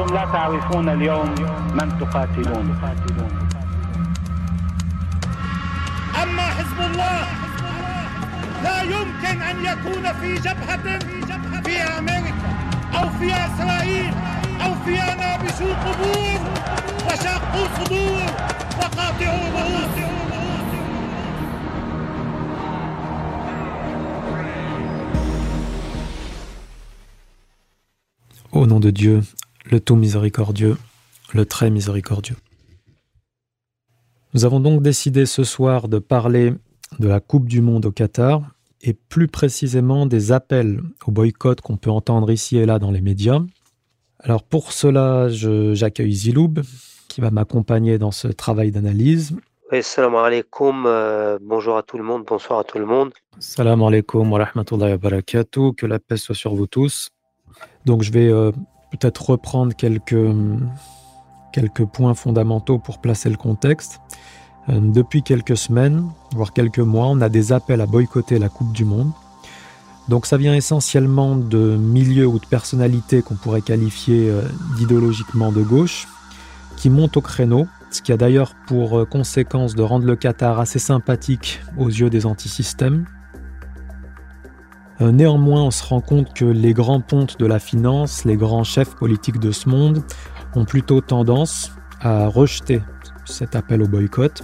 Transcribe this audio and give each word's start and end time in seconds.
أنتم 0.00 0.14
لا 0.14 0.24
تعرفون 0.24 0.88
اليوم 0.88 1.34
من 1.74 1.98
تقاتلون. 2.00 2.76
أما 6.22 6.42
حزب 6.42 6.80
الله 6.80 7.20
لا 8.64 8.82
يمكن 8.82 9.42
أن 9.42 9.56
يكون 9.64 10.12
في 10.20 10.34
جبهة 10.34 10.98
في 11.64 11.76
أمريكا 11.98 12.34
أو 12.94 13.08
في 13.18 13.32
إسرائيل 13.34 14.14
أو 14.64 14.74
فيها 14.84 15.14
نابشوا 15.14 15.74
قبور 15.74 16.40
وشقوا 17.06 17.66
صدور 17.84 18.22
وقاطعوا 18.78 19.48
رؤوس 19.54 20.00
Au 28.52 28.66
nom 28.66 28.80
de 28.80 28.90
Dieu, 28.90 29.22
le 29.70 29.80
tout 29.80 29.96
miséricordieux, 29.96 30.76
le 31.32 31.46
très 31.46 31.70
miséricordieux. 31.70 32.36
Nous 34.34 34.44
avons 34.44 34.60
donc 34.60 34.82
décidé 34.82 35.26
ce 35.26 35.44
soir 35.44 35.88
de 35.88 35.98
parler 35.98 36.54
de 36.98 37.08
la 37.08 37.20
Coupe 37.20 37.48
du 37.48 37.60
Monde 37.60 37.86
au 37.86 37.92
Qatar 37.92 38.42
et 38.82 38.94
plus 38.94 39.28
précisément 39.28 40.06
des 40.06 40.32
appels 40.32 40.80
au 41.06 41.10
boycott 41.10 41.60
qu'on 41.60 41.76
peut 41.76 41.90
entendre 41.90 42.30
ici 42.30 42.56
et 42.56 42.66
là 42.66 42.78
dans 42.78 42.90
les 42.90 43.00
médias. 43.00 43.40
Alors 44.18 44.42
pour 44.42 44.72
cela, 44.72 45.28
j'accueille 45.28 46.12
Ziloub 46.12 46.60
qui 47.08 47.20
va 47.20 47.30
m'accompagner 47.30 47.98
dans 47.98 48.10
ce 48.12 48.28
travail 48.28 48.70
d'analyse. 48.70 49.36
Oui, 49.72 49.82
salam 49.82 50.16
alaikum, 50.16 50.84
euh, 50.86 51.38
bonjour 51.40 51.76
à 51.76 51.82
tout 51.82 51.96
le 51.96 52.02
monde, 52.02 52.24
bonsoir 52.26 52.58
à 52.58 52.64
tout 52.64 52.78
le 52.78 52.86
monde. 52.86 53.12
Salam 53.38 53.82
alaikum 53.82 54.32
wa 54.32 54.44
rahmatullahi 54.44 54.92
wa 54.92 54.98
barakatuh, 54.98 55.74
que 55.74 55.86
la 55.86 56.00
paix 56.00 56.16
soit 56.16 56.34
sur 56.34 56.54
vous 56.54 56.66
tous. 56.66 57.10
Donc 57.84 58.02
je 58.02 58.10
vais 58.10 58.28
euh, 58.28 58.50
peut-être 58.90 59.30
reprendre 59.30 59.74
quelques, 59.74 60.14
points 61.92 62.14
fondamentaux 62.14 62.78
pour 62.78 62.98
placer 62.98 63.30
le 63.30 63.36
contexte. 63.36 64.00
Euh, 64.68 64.78
depuis 64.80 65.22
quelques 65.22 65.56
semaines, 65.56 66.04
voire 66.34 66.52
quelques 66.52 66.80
mois, 66.80 67.06
on 67.06 67.20
a 67.20 67.28
des 67.28 67.52
appels 67.52 67.80
à 67.80 67.86
boycotter 67.86 68.38
la 68.38 68.48
Coupe 68.48 68.72
du 68.72 68.84
Monde. 68.84 69.10
Donc 70.08 70.26
ça 70.26 70.36
vient 70.36 70.54
essentiellement 70.54 71.36
de 71.36 71.76
milieux 71.76 72.26
ou 72.26 72.38
de 72.38 72.46
personnalités 72.46 73.22
qu'on 73.22 73.36
pourrait 73.36 73.62
qualifier 73.62 74.28
euh, 74.28 74.42
d'idéologiquement 74.76 75.52
de 75.52 75.62
gauche, 75.62 76.08
qui 76.76 76.90
montent 76.90 77.16
au 77.16 77.20
créneau, 77.20 77.66
ce 77.90 78.02
qui 78.02 78.12
a 78.12 78.16
d'ailleurs 78.16 78.54
pour 78.66 79.08
conséquence 79.08 79.74
de 79.74 79.82
rendre 79.82 80.06
le 80.06 80.16
Qatar 80.16 80.60
assez 80.60 80.78
sympathique 80.78 81.60
aux 81.76 81.88
yeux 81.88 82.10
des 82.10 82.26
antisystèmes, 82.26 83.06
euh, 83.06 83.19
néanmoins, 85.00 85.62
on 85.64 85.70
se 85.70 85.84
rend 85.84 86.00
compte 86.00 86.34
que 86.34 86.44
les 86.44 86.74
grands 86.74 87.00
pontes 87.00 87.38
de 87.38 87.46
la 87.46 87.58
finance, 87.58 88.24
les 88.24 88.36
grands 88.36 88.64
chefs 88.64 88.94
politiques 88.96 89.40
de 89.40 89.50
ce 89.50 89.68
monde, 89.68 90.02
ont 90.54 90.64
plutôt 90.64 91.00
tendance 91.00 91.72
à 92.00 92.26
rejeter 92.28 92.82
cet 93.24 93.56
appel 93.56 93.82
au 93.82 93.88
boycott. 93.88 94.42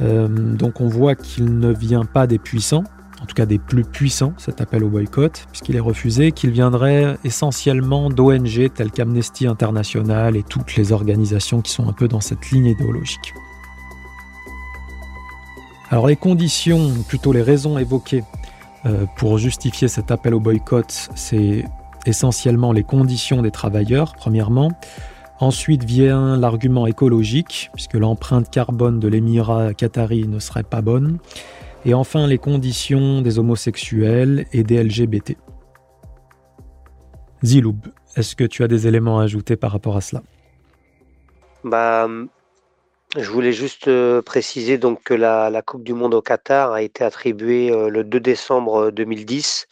Euh, 0.00 0.28
donc 0.28 0.80
on 0.80 0.88
voit 0.88 1.14
qu'il 1.14 1.58
ne 1.58 1.72
vient 1.72 2.04
pas 2.04 2.26
des 2.26 2.38
puissants, 2.38 2.84
en 3.20 3.26
tout 3.26 3.34
cas 3.34 3.46
des 3.46 3.58
plus 3.58 3.84
puissants, 3.84 4.32
cet 4.36 4.60
appel 4.60 4.84
au 4.84 4.88
boycott, 4.88 5.46
puisqu'il 5.50 5.74
est 5.76 5.80
refusé, 5.80 6.32
qu'il 6.32 6.50
viendrait 6.50 7.18
essentiellement 7.24 8.10
d'ONG 8.10 8.72
telles 8.74 8.92
qu'Amnesty 8.92 9.46
International 9.46 10.36
et 10.36 10.44
toutes 10.44 10.76
les 10.76 10.92
organisations 10.92 11.62
qui 11.62 11.72
sont 11.72 11.88
un 11.88 11.92
peu 11.92 12.06
dans 12.06 12.20
cette 12.20 12.50
ligne 12.50 12.66
idéologique. 12.66 13.34
Alors 15.90 16.06
les 16.06 16.16
conditions, 16.16 16.92
plutôt 17.08 17.32
les 17.32 17.42
raisons 17.42 17.78
évoquées 17.78 18.22
euh, 18.88 19.06
pour 19.16 19.38
justifier 19.38 19.88
cet 19.88 20.10
appel 20.10 20.34
au 20.34 20.40
boycott, 20.40 21.10
c'est 21.14 21.64
essentiellement 22.06 22.72
les 22.72 22.84
conditions 22.84 23.42
des 23.42 23.50
travailleurs, 23.50 24.14
premièrement. 24.14 24.70
Ensuite 25.40 25.84
vient 25.84 26.36
l'argument 26.36 26.86
écologique, 26.86 27.70
puisque 27.74 27.94
l'empreinte 27.94 28.50
carbone 28.50 28.98
de 28.98 29.08
l'émirat 29.08 29.74
qatari 29.74 30.26
ne 30.26 30.38
serait 30.38 30.62
pas 30.64 30.80
bonne. 30.80 31.18
Et 31.84 31.94
enfin 31.94 32.26
les 32.26 32.38
conditions 32.38 33.22
des 33.22 33.38
homosexuels 33.38 34.46
et 34.52 34.64
des 34.64 34.82
LGBT. 34.82 35.36
Ziloub, 37.44 37.78
est-ce 38.16 38.34
que 38.34 38.44
tu 38.44 38.64
as 38.64 38.68
des 38.68 38.88
éléments 38.88 39.20
à 39.20 39.24
ajouter 39.24 39.56
par 39.56 39.70
rapport 39.70 39.96
à 39.96 40.00
cela? 40.00 40.22
Bah, 41.62 42.08
je 43.16 43.30
voulais 43.30 43.52
juste 43.52 43.88
euh, 43.88 44.20
préciser 44.20 44.78
que 45.02 45.14
la, 45.14 45.62
Coupe 45.62 45.82
du 45.82 45.94
Monde 45.94 46.12
au 46.12 46.20
Qatar 46.20 46.72
a 46.72 46.82
été 46.82 47.04
attribuée 47.04 47.70
euh, 47.72 47.88
le 47.88 48.04
2 48.04 48.20
décembre 48.20 48.90
2010. 48.90 49.66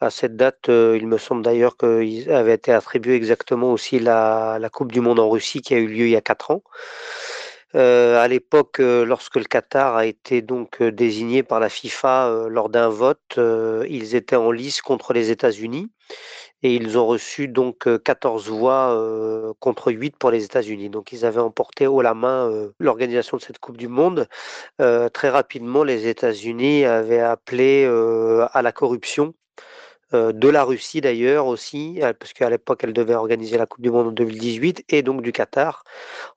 À 0.00 0.10
cette 0.10 0.36
date, 0.36 0.68
euh, 0.68 0.98
il 1.00 1.06
me 1.06 1.16
semble 1.16 1.42
d'ailleurs 1.42 1.76
qu'il 1.76 2.30
avait 2.30 2.54
été 2.54 2.72
attribué 2.72 3.14
exactement 3.14 3.72
aussi 3.72 4.00
la, 4.00 4.58
Coupe 4.72 4.90
du 4.90 5.00
Monde 5.00 5.20
en 5.20 5.30
Russie 5.30 5.62
qui 5.62 5.74
a 5.74 5.78
eu 5.78 5.86
lieu 5.86 6.06
il 6.06 6.10
y 6.10 6.16
a 6.16 6.20
quatre 6.20 6.50
ans. 6.50 6.64
Euh, 7.76 8.18
à 8.20 8.26
l'époque, 8.26 8.78
lorsque 8.78 9.36
le 9.36 9.44
Qatar 9.44 9.96
a 9.96 10.06
été 10.06 10.42
donc 10.42 10.82
désigné 10.82 11.44
par 11.44 11.60
la 11.60 11.68
FIFA 11.68 12.46
lors 12.48 12.68
d'un 12.68 12.88
vote, 12.88 13.38
ils 13.88 14.14
étaient 14.16 14.36
en 14.36 14.50
lice 14.50 14.80
contre 14.80 15.12
les 15.12 15.30
États-Unis 15.30 15.90
et 16.62 16.74
ils 16.74 16.98
ont 16.98 17.06
reçu 17.06 17.48
donc 17.48 17.88
14 18.02 18.48
voix 18.50 19.54
contre 19.60 19.92
8 19.92 20.16
pour 20.16 20.30
les 20.30 20.44
États-Unis. 20.44 20.90
Donc 20.90 21.12
ils 21.12 21.24
avaient 21.24 21.40
emporté 21.40 21.86
haut 21.86 22.02
la 22.02 22.14
main 22.14 22.50
l'organisation 22.80 23.36
de 23.36 23.42
cette 23.42 23.58
Coupe 23.58 23.76
du 23.76 23.88
Monde. 23.88 24.26
très 24.78 25.28
rapidement, 25.30 25.84
les 25.84 26.06
États-Unis 26.08 26.84
avaient 26.84 27.20
appelé 27.20 27.84
à 28.52 28.62
la 28.62 28.72
corruption 28.72 29.34
euh, 30.14 30.32
de 30.32 30.48
la 30.48 30.62
Russie 30.62 31.00
d'ailleurs 31.00 31.46
aussi, 31.46 32.00
euh, 32.00 32.12
parce 32.12 32.32
qu'à 32.32 32.48
l'époque 32.48 32.80
elle 32.84 32.92
devait 32.92 33.14
organiser 33.14 33.58
la 33.58 33.66
Coupe 33.66 33.82
du 33.82 33.90
Monde 33.90 34.08
en 34.08 34.12
2018, 34.12 34.84
et 34.88 35.02
donc 35.02 35.20
du 35.22 35.32
Qatar. 35.32 35.82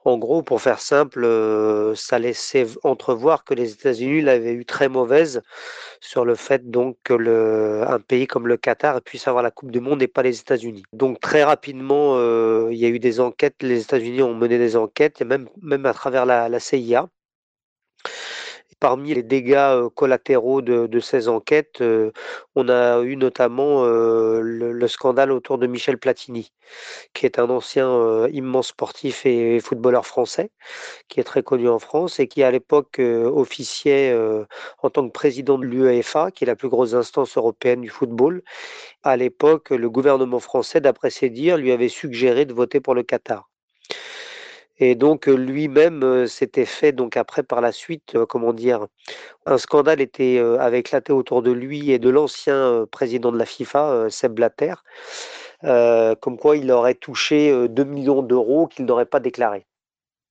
En 0.05 0.17
gros, 0.17 0.41
pour 0.41 0.61
faire 0.61 0.79
simple, 0.79 1.23
euh, 1.23 1.93
ça 1.95 2.17
laissait 2.17 2.65
entrevoir 2.83 3.43
que 3.43 3.53
les 3.53 3.71
États-Unis 3.73 4.21
l'avaient 4.21 4.53
eu 4.53 4.65
très 4.65 4.89
mauvaise 4.89 5.41
sur 6.01 6.25
le 6.25 6.33
fait 6.35 6.71
donc 6.71 6.97
que 7.03 7.13
un 7.87 7.99
pays 7.99 8.25
comme 8.27 8.47
le 8.47 8.57
Qatar 8.57 9.01
puisse 9.01 9.27
avoir 9.27 9.43
la 9.43 9.51
Coupe 9.51 9.71
du 9.71 9.79
Monde 9.81 10.01
et 10.01 10.07
pas 10.07 10.23
les 10.23 10.39
États-Unis. 10.39 10.83
Donc 10.93 11.19
très 11.19 11.43
rapidement, 11.43 12.17
il 12.69 12.77
y 12.77 12.85
a 12.85 12.89
eu 12.89 12.99
des 12.99 13.19
enquêtes, 13.19 13.61
les 13.61 13.81
États-Unis 13.81 14.21
ont 14.23 14.35
mené 14.35 14.57
des 14.57 14.75
enquêtes, 14.77 15.21
et 15.21 15.25
même, 15.25 15.47
à 15.85 15.93
travers 15.93 16.25
la 16.25 16.59
CIA. 16.59 17.09
Parmi 18.79 19.13
les 19.13 19.23
dégâts 19.23 19.89
collatéraux 19.95 20.61
de, 20.61 20.99
ces 20.99 21.27
enquêtes, 21.27 21.83
on 22.55 22.69
a 22.69 23.01
eu 23.01 23.17
notamment 23.17 23.83
le, 23.85 24.87
scandale 24.87 25.31
autour 25.33 25.57
de 25.57 25.67
Michel 25.67 25.97
Platini, 25.97 26.53
qui 27.13 27.25
est 27.25 27.39
un 27.39 27.49
ancien 27.49 28.27
immense 28.29 28.69
sportif 28.69 29.25
et 29.25 29.59
footballeur 29.59 30.05
français, 30.05 30.51
qui 31.09 31.19
est 31.19 31.23
très 31.25 31.43
connu 31.43 31.67
en 31.67 31.79
France 31.79 32.19
et 32.19 32.27
qui 32.27 32.41
à 32.41 32.51
l'époque 32.51 32.99
officiait 32.99 34.15
en 34.81 34.89
tant 34.89 35.05
que 35.05 35.11
président 35.11 35.57
de 35.57 35.65
l'UEFA, 35.65 36.31
qui 36.31 36.45
est 36.45 36.47
la 36.47 36.55
plus 36.55 36.69
grosse 36.69 36.93
instance 36.93 37.37
européenne 37.37 37.81
du 37.81 37.89
football. 37.89 38.41
À 39.03 39.17
l'époque, 39.17 39.71
le 39.71 39.89
gouvernement 39.89 40.39
français, 40.39 40.81
d'après 40.81 41.09
ses 41.09 41.29
dires, 41.29 41.57
lui 41.57 41.71
avait 41.71 41.89
suggéré 41.89 42.45
de 42.45 42.53
voter 42.53 42.79
pour 42.79 42.95
le 42.95 43.03
Qatar. 43.03 43.48
Et 44.79 44.95
donc 44.95 45.27
lui-même 45.27 46.25
s'était 46.27 46.65
fait 46.65 46.91
donc 46.91 47.17
après 47.17 47.43
par 47.43 47.61
la 47.61 47.71
suite, 47.71 48.17
comment 48.27 48.53
dire, 48.53 48.87
un 49.45 49.57
scandale 49.57 49.99
était 50.01 50.39
avait 50.59 50.79
éclaté 50.79 51.11
autour 51.11 51.41
de 51.41 51.51
lui 51.51 51.91
et 51.91 51.99
de 51.99 52.09
l'ancien 52.09 52.85
président 52.89 53.31
de 53.31 53.37
la 53.37 53.45
FIFA, 53.45 54.09
Seb 54.09 54.33
Blatter, 54.33 54.73
comme 55.61 56.37
quoi 56.37 56.55
il 56.55 56.71
aurait 56.71 56.95
touché 56.95 57.67
2 57.67 57.83
millions 57.83 58.21
d'euros 58.21 58.67
qu'il 58.67 58.85
n'aurait 58.85 59.05
pas 59.05 59.19
déclaré 59.19 59.65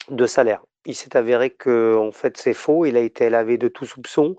de 0.08 0.26
salaire. 0.26 0.62
Il 0.86 0.94
s'est 0.94 1.16
avéré 1.16 1.50
que 1.50 1.96
en 1.96 2.12
fait 2.12 2.38
c'est 2.38 2.54
faux, 2.54 2.86
il 2.86 2.96
a 2.96 3.00
été 3.00 3.28
lavé 3.28 3.58
de 3.58 3.68
tout 3.68 3.84
soupçon 3.84 4.36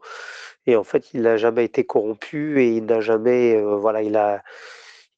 et 0.65 0.75
en 0.75 0.83
fait 0.83 1.13
il 1.13 1.21
n'a 1.21 1.37
jamais 1.37 1.65
été 1.65 1.85
corrompu 1.85 2.61
et 2.63 2.69
il 2.77 2.85
n'a 2.85 3.01
jamais 3.01 3.61
voilà 3.61 4.01
il 4.01 4.15
a 4.17 4.41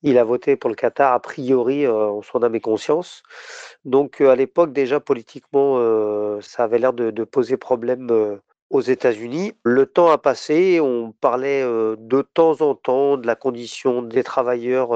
il 0.03 0.17
a 0.17 0.23
voté 0.23 0.55
pour 0.55 0.69
le 0.69 0.75
Qatar 0.75 1.13
a 1.13 1.19
priori 1.19 1.87
en 1.87 2.21
son 2.21 2.43
âme 2.43 2.55
et 2.55 2.59
conscience. 2.59 3.23
Donc 3.85 4.21
à 4.21 4.35
l'époque 4.35 4.73
déjà 4.73 4.99
politiquement, 4.99 5.79
ça 6.41 6.63
avait 6.63 6.79
l'air 6.79 6.93
de, 6.93 7.23
poser 7.23 7.57
problème 7.57 8.39
aux 8.69 8.81
États-Unis. 8.81 9.53
Le 9.63 9.85
temps 9.85 10.09
a 10.09 10.17
passé, 10.17 10.79
on 10.81 11.11
parlait 11.11 11.63
de 11.63 12.21
temps 12.21 12.61
en 12.61 12.75
temps 12.75 13.17
de 13.17 13.27
la 13.27 13.35
condition 13.35 14.01
des 14.01 14.23
travailleurs 14.23 14.91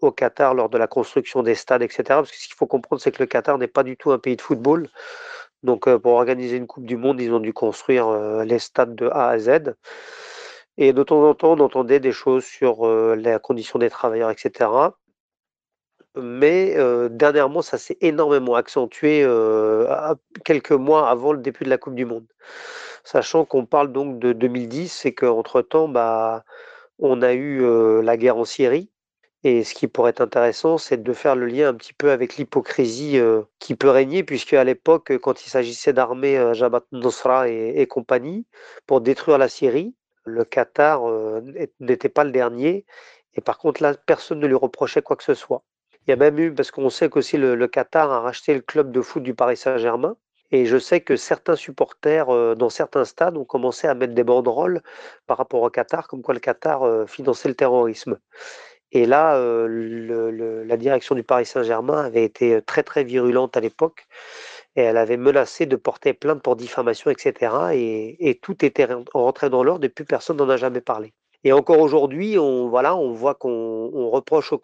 au 0.00 0.10
Qatar 0.10 0.54
lors 0.54 0.68
de 0.68 0.78
la 0.78 0.86
construction 0.86 1.42
des 1.42 1.54
stades, 1.54 1.82
etc. 1.82 2.02
Parce 2.06 2.30
que 2.30 2.36
ce 2.36 2.46
qu'il 2.46 2.56
faut 2.56 2.66
comprendre, 2.66 3.00
c'est 3.00 3.12
que 3.12 3.22
le 3.22 3.26
Qatar 3.26 3.58
n'est 3.58 3.68
pas 3.68 3.82
du 3.84 3.96
tout 3.96 4.10
un 4.12 4.18
pays 4.18 4.36
de 4.36 4.42
football. 4.42 4.88
Donc 5.62 5.88
pour 5.96 6.12
organiser 6.12 6.56
une 6.56 6.66
Coupe 6.66 6.86
du 6.86 6.96
Monde, 6.96 7.20
ils 7.20 7.32
ont 7.32 7.40
dû 7.40 7.52
construire 7.52 8.10
les 8.44 8.58
stades 8.58 8.94
de 8.94 9.06
A 9.08 9.28
à 9.28 9.38
Z. 9.38 9.74
Et 10.76 10.92
de 10.92 11.02
temps 11.02 11.22
en 11.28 11.34
temps, 11.34 11.52
on 11.52 11.60
entendait 11.60 12.00
des 12.00 12.12
choses 12.12 12.44
sur 12.44 12.86
la 12.86 13.38
condition 13.38 13.78
des 13.78 13.90
travailleurs, 13.90 14.30
etc. 14.30 14.70
Mais 16.16 16.76
dernièrement, 17.10 17.62
ça 17.62 17.78
s'est 17.78 17.96
énormément 18.00 18.54
accentué 18.56 19.24
quelques 20.44 20.72
mois 20.72 21.08
avant 21.08 21.32
le 21.32 21.38
début 21.38 21.64
de 21.64 21.70
la 21.70 21.78
Coupe 21.78 21.94
du 21.94 22.04
Monde. 22.04 22.26
Sachant 23.04 23.44
qu'on 23.44 23.66
parle 23.66 23.92
donc 23.92 24.18
de 24.18 24.32
2010, 24.32 24.88
c'est 24.88 25.14
qu'entre-temps, 25.14 25.88
bah, 25.88 26.44
on 26.98 27.22
a 27.22 27.34
eu 27.34 27.62
la 28.02 28.16
guerre 28.16 28.36
en 28.36 28.44
Syrie. 28.44 28.90
Et 29.44 29.62
ce 29.62 29.74
qui 29.74 29.88
pourrait 29.88 30.10
être 30.10 30.22
intéressant, 30.22 30.78
c'est 30.78 31.02
de 31.02 31.12
faire 31.12 31.36
le 31.36 31.46
lien 31.46 31.68
un 31.68 31.74
petit 31.74 31.92
peu 31.92 32.10
avec 32.10 32.36
l'hypocrisie 32.36 33.18
euh, 33.18 33.42
qui 33.58 33.74
peut 33.74 33.90
régner, 33.90 34.24
puisque 34.24 34.54
à 34.54 34.64
l'époque, 34.64 35.18
quand 35.18 35.44
il 35.44 35.50
s'agissait 35.50 35.92
d'armer 35.92 36.38
euh, 36.38 36.54
Jabhat 36.54 36.84
Nosra 36.92 37.48
et, 37.50 37.86
compagnie 37.86 38.46
pour 38.86 39.02
détruire 39.02 39.36
la 39.36 39.48
Syrie, 39.50 39.94
le 40.24 40.44
Qatar 40.44 41.08
euh, 41.08 41.40
n'était 41.80 42.08
pas 42.08 42.24
le 42.24 42.30
dernier. 42.30 42.84
Et 43.34 43.40
par 43.40 43.58
contre, 43.58 43.82
là, 43.82 43.94
personne 44.06 44.40
ne 44.40 44.46
lui 44.46 44.54
reprochait 44.54 45.02
quoi 45.02 45.16
que 45.16 45.24
ce 45.24 45.34
soit. 45.34 45.62
Il 46.06 46.10
y 46.10 46.12
a 46.12 46.16
même 46.16 46.38
eu, 46.38 46.52
parce 46.52 46.70
qu'on 46.70 46.90
sait 46.90 47.08
qu'aussi 47.08 47.36
le, 47.36 47.54
le 47.54 47.66
Qatar 47.68 48.12
a 48.12 48.20
racheté 48.20 48.54
le 48.54 48.60
club 48.60 48.92
de 48.92 49.00
foot 49.00 49.22
du 49.22 49.34
Paris 49.34 49.56
Saint-Germain. 49.56 50.16
Et 50.50 50.66
je 50.66 50.78
sais 50.78 51.00
que 51.00 51.16
certains 51.16 51.56
supporters 51.56 52.54
dans 52.54 52.68
certains 52.68 53.04
stades 53.04 53.36
ont 53.36 53.46
commencé 53.46 53.88
à 53.88 53.94
mettre 53.94 54.14
des 54.14 54.22
banderoles 54.22 54.82
par 55.26 55.38
rapport 55.38 55.62
au 55.62 55.70
Qatar, 55.70 56.06
comme 56.06 56.22
quoi 56.22 56.34
le 56.34 56.38
Qatar 56.38 57.08
finançait 57.08 57.48
le 57.48 57.54
terrorisme. 57.54 58.18
Et 58.94 59.06
là, 59.06 59.36
euh, 59.36 60.64
la 60.64 60.76
direction 60.76 61.16
du 61.16 61.24
Paris 61.24 61.46
Saint-Germain 61.46 62.04
avait 62.04 62.22
été 62.22 62.62
très 62.62 62.84
très 62.84 63.02
virulente 63.02 63.56
à 63.56 63.60
l'époque 63.60 64.06
et 64.76 64.82
elle 64.82 64.96
avait 64.96 65.16
menacé 65.16 65.66
de 65.66 65.76
porter 65.76 66.14
plainte 66.14 66.42
pour 66.42 66.56
diffamation, 66.56 67.10
etc. 67.10 67.54
Et, 67.74 68.38
tout 68.42 68.64
était 68.64 68.88
rentré 69.12 69.50
dans 69.50 69.62
l'ordre 69.64 69.84
et 69.84 69.88
plus 69.88 70.04
personne 70.04 70.36
n'en 70.38 70.48
a 70.48 70.56
jamais 70.56 70.80
parlé. 70.80 71.14
Et 71.46 71.52
encore 71.52 71.78
aujourd'hui, 71.80 72.38
on, 72.38 72.68
voilà, 72.68 72.96
on 72.96 73.12
voit 73.12 73.34
qu'on 73.34 74.08
reproche 74.08 74.52
au 74.52 74.58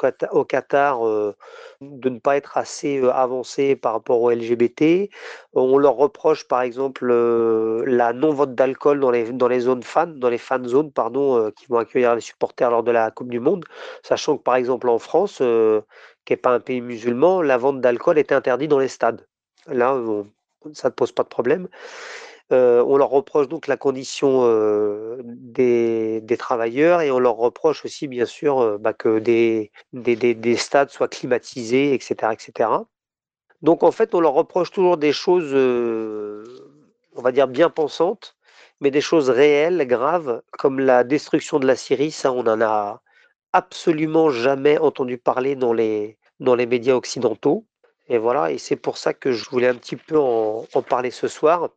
Qatar, 0.45 1.07
euh, 1.07 1.37
de 1.83 2.09
ne 2.09 2.19
pas 2.19 2.37
être 2.39 2.57
assez 2.57 2.99
euh, 2.99 3.13
avancé 3.13 3.77
par 3.77 3.93
rapport 3.93 4.21
aux 4.23 4.31
LGBT. 4.31 5.11
On 5.53 5.77
leur 5.77 5.97
reproche, 5.97 6.49
par 6.49 6.63
exemple, 6.63 7.07
euh, 7.11 7.85
la 7.87 8.15
non-vote 8.15 8.55
d'alcool 8.55 8.99
dans 9.01 9.11
les, 9.11 9.31
dans 9.33 9.49
les 9.49 9.61
zones 9.61 9.83
fans, 9.83 10.07
dans 10.07 10.31
les 10.31 10.39
fan 10.39 10.67
zones, 10.67 10.91
pardon, 10.91 11.51
qui 11.53 11.67
vont 11.67 11.79
accueillir 11.79 12.15
les 12.15 12.23
supporters 12.23 12.71
lors 12.71 12.83
de 12.83 12.93
la 12.93 13.11
Coupe 13.11 13.29
du 13.29 13.41
Monde. 13.41 13.65
Sachant 14.03 14.39
que, 14.39 14.43
par 14.43 14.57
exemple, 14.57 14.89
en 14.89 14.99
France, 14.99 15.43
qui 16.25 16.33
n'est 16.33 16.37
pas 16.39 16.55
un 16.55 16.61
pays 16.61 16.81
musulman, 16.81 17.43
la 17.43 17.59
vente 17.59 17.81
d'alcool 17.83 18.19
est 18.19 18.33
interdite 18.33 18.71
dans 18.71 18.79
les 18.79 18.89
stades. 18.89 19.27
Là, 19.67 20.01
ça 20.73 20.89
ne 20.89 20.95
pose 20.95 21.13
pas 21.13 21.23
de 21.23 21.29
problème. 21.29 21.69
Euh, 22.53 22.83
on 22.87 22.97
leur 22.97 23.11
reproche 23.11 23.47
donc 23.47 23.69
la 23.69 23.77
condition 23.77 24.41
euh, 24.45 25.21
des, 25.25 26.37
travailleurs 26.37 27.01
et 27.01 27.11
on 27.11 27.21
leur 27.21 27.37
reproche 27.37 27.85
aussi 27.85 28.09
bien 28.09 28.27
sûr 28.27 28.59
euh, 28.59 28.79
bah, 28.79 28.93
que 28.93 29.21
des, 29.21 29.71
des, 29.93 30.57
stades 30.57 30.91
soient 30.91 31.07
climatisés, 31.07 31.95
etc., 31.95 32.33
etc. 32.33 32.71
Donc 33.63 33.85
en 33.85 33.93
fait, 33.93 34.15
on 34.15 34.21
leur 34.21 34.33
reproche 34.33 34.73
toujours 34.73 34.97
des 34.97 35.13
choses, 35.13 35.55
on 35.55 37.23
va 37.23 37.31
dire 37.31 37.47
bien 37.47 37.71
pensantes, 37.71 38.37
mais 38.81 38.91
des 38.91 39.01
choses 39.03 39.31
réelles, 39.31 39.87
graves, 39.87 40.43
comme 40.53 40.81
la 40.81 41.05
destruction 41.05 41.61
de 41.61 41.67
la 41.67 41.77
Syrie. 41.77 42.11
Ça, 42.11 42.33
on 42.33 42.43
n'en 42.43 42.61
a 42.63 43.03
absolument 43.53 44.31
jamais 44.31 44.79
entendu 44.79 45.19
parler 45.19 45.55
dans 45.57 45.73
les, 45.73 46.19
dans 46.41 46.55
les 46.55 46.67
médias 46.67 46.95
occidentaux. 46.95 47.67
Et 48.11 48.19
voilà, 48.19 48.51
et 48.51 48.59
c'est 48.59 48.77
pour 48.77 48.99
ça 48.99 49.15
que 49.15 49.33
je 49.33 49.49
voulais 49.49 49.69
un 49.69 49.77
petit 49.77 49.97
peu 49.97 50.19
en 50.19 50.67
parler 50.89 51.11
ce 51.11 51.29
soir 51.29 51.71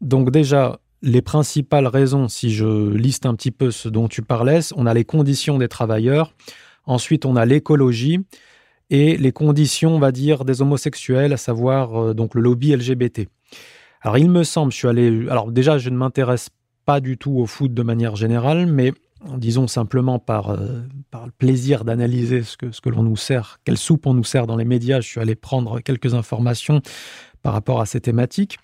donc 0.00 0.30
déjà, 0.30 0.78
les 1.02 1.22
principales 1.22 1.86
raisons, 1.86 2.28
si 2.28 2.52
je 2.52 2.90
liste 2.90 3.26
un 3.26 3.34
petit 3.34 3.50
peu 3.50 3.70
ce 3.70 3.88
dont 3.88 4.08
tu 4.08 4.22
parlais, 4.22 4.60
on 4.74 4.86
a 4.86 4.94
les 4.94 5.04
conditions 5.04 5.58
des 5.58 5.68
travailleurs, 5.68 6.32
ensuite 6.84 7.24
on 7.24 7.36
a 7.36 7.46
l'écologie 7.46 8.20
et 8.90 9.16
les 9.16 9.32
conditions, 9.32 9.96
on 9.96 9.98
va 9.98 10.12
dire, 10.12 10.44
des 10.44 10.62
homosexuels, 10.62 11.32
à 11.32 11.36
savoir 11.36 11.96
euh, 11.96 12.14
donc 12.14 12.34
le 12.34 12.40
lobby 12.40 12.74
LGBT. 12.74 13.28
Alors 14.00 14.18
il 14.18 14.30
me 14.30 14.44
semble, 14.44 14.70
je 14.70 14.76
suis 14.76 14.88
allé, 14.88 15.28
alors 15.28 15.50
déjà 15.50 15.78
je 15.78 15.90
ne 15.90 15.96
m'intéresse 15.96 16.50
pas 16.84 17.00
du 17.00 17.18
tout 17.18 17.32
au 17.32 17.46
foot 17.46 17.74
de 17.74 17.82
manière 17.82 18.14
générale, 18.14 18.66
mais 18.66 18.92
disons 19.36 19.66
simplement 19.66 20.18
par, 20.18 20.50
euh, 20.50 20.82
par 21.10 21.26
le 21.26 21.32
plaisir 21.32 21.84
d'analyser 21.84 22.42
ce 22.42 22.56
que, 22.56 22.70
ce 22.70 22.80
que 22.80 22.90
l'on 22.90 23.02
nous 23.02 23.16
sert, 23.16 23.58
quelle 23.64 23.78
soupe 23.78 24.06
on 24.06 24.14
nous 24.14 24.24
sert 24.24 24.46
dans 24.46 24.56
les 24.56 24.64
médias, 24.64 25.00
je 25.00 25.08
suis 25.08 25.20
allé 25.20 25.34
prendre 25.34 25.80
quelques 25.80 26.14
informations 26.14 26.82
par 27.42 27.52
rapport 27.52 27.80
à 27.80 27.86
ces 27.86 28.00
thématiques. 28.00 28.58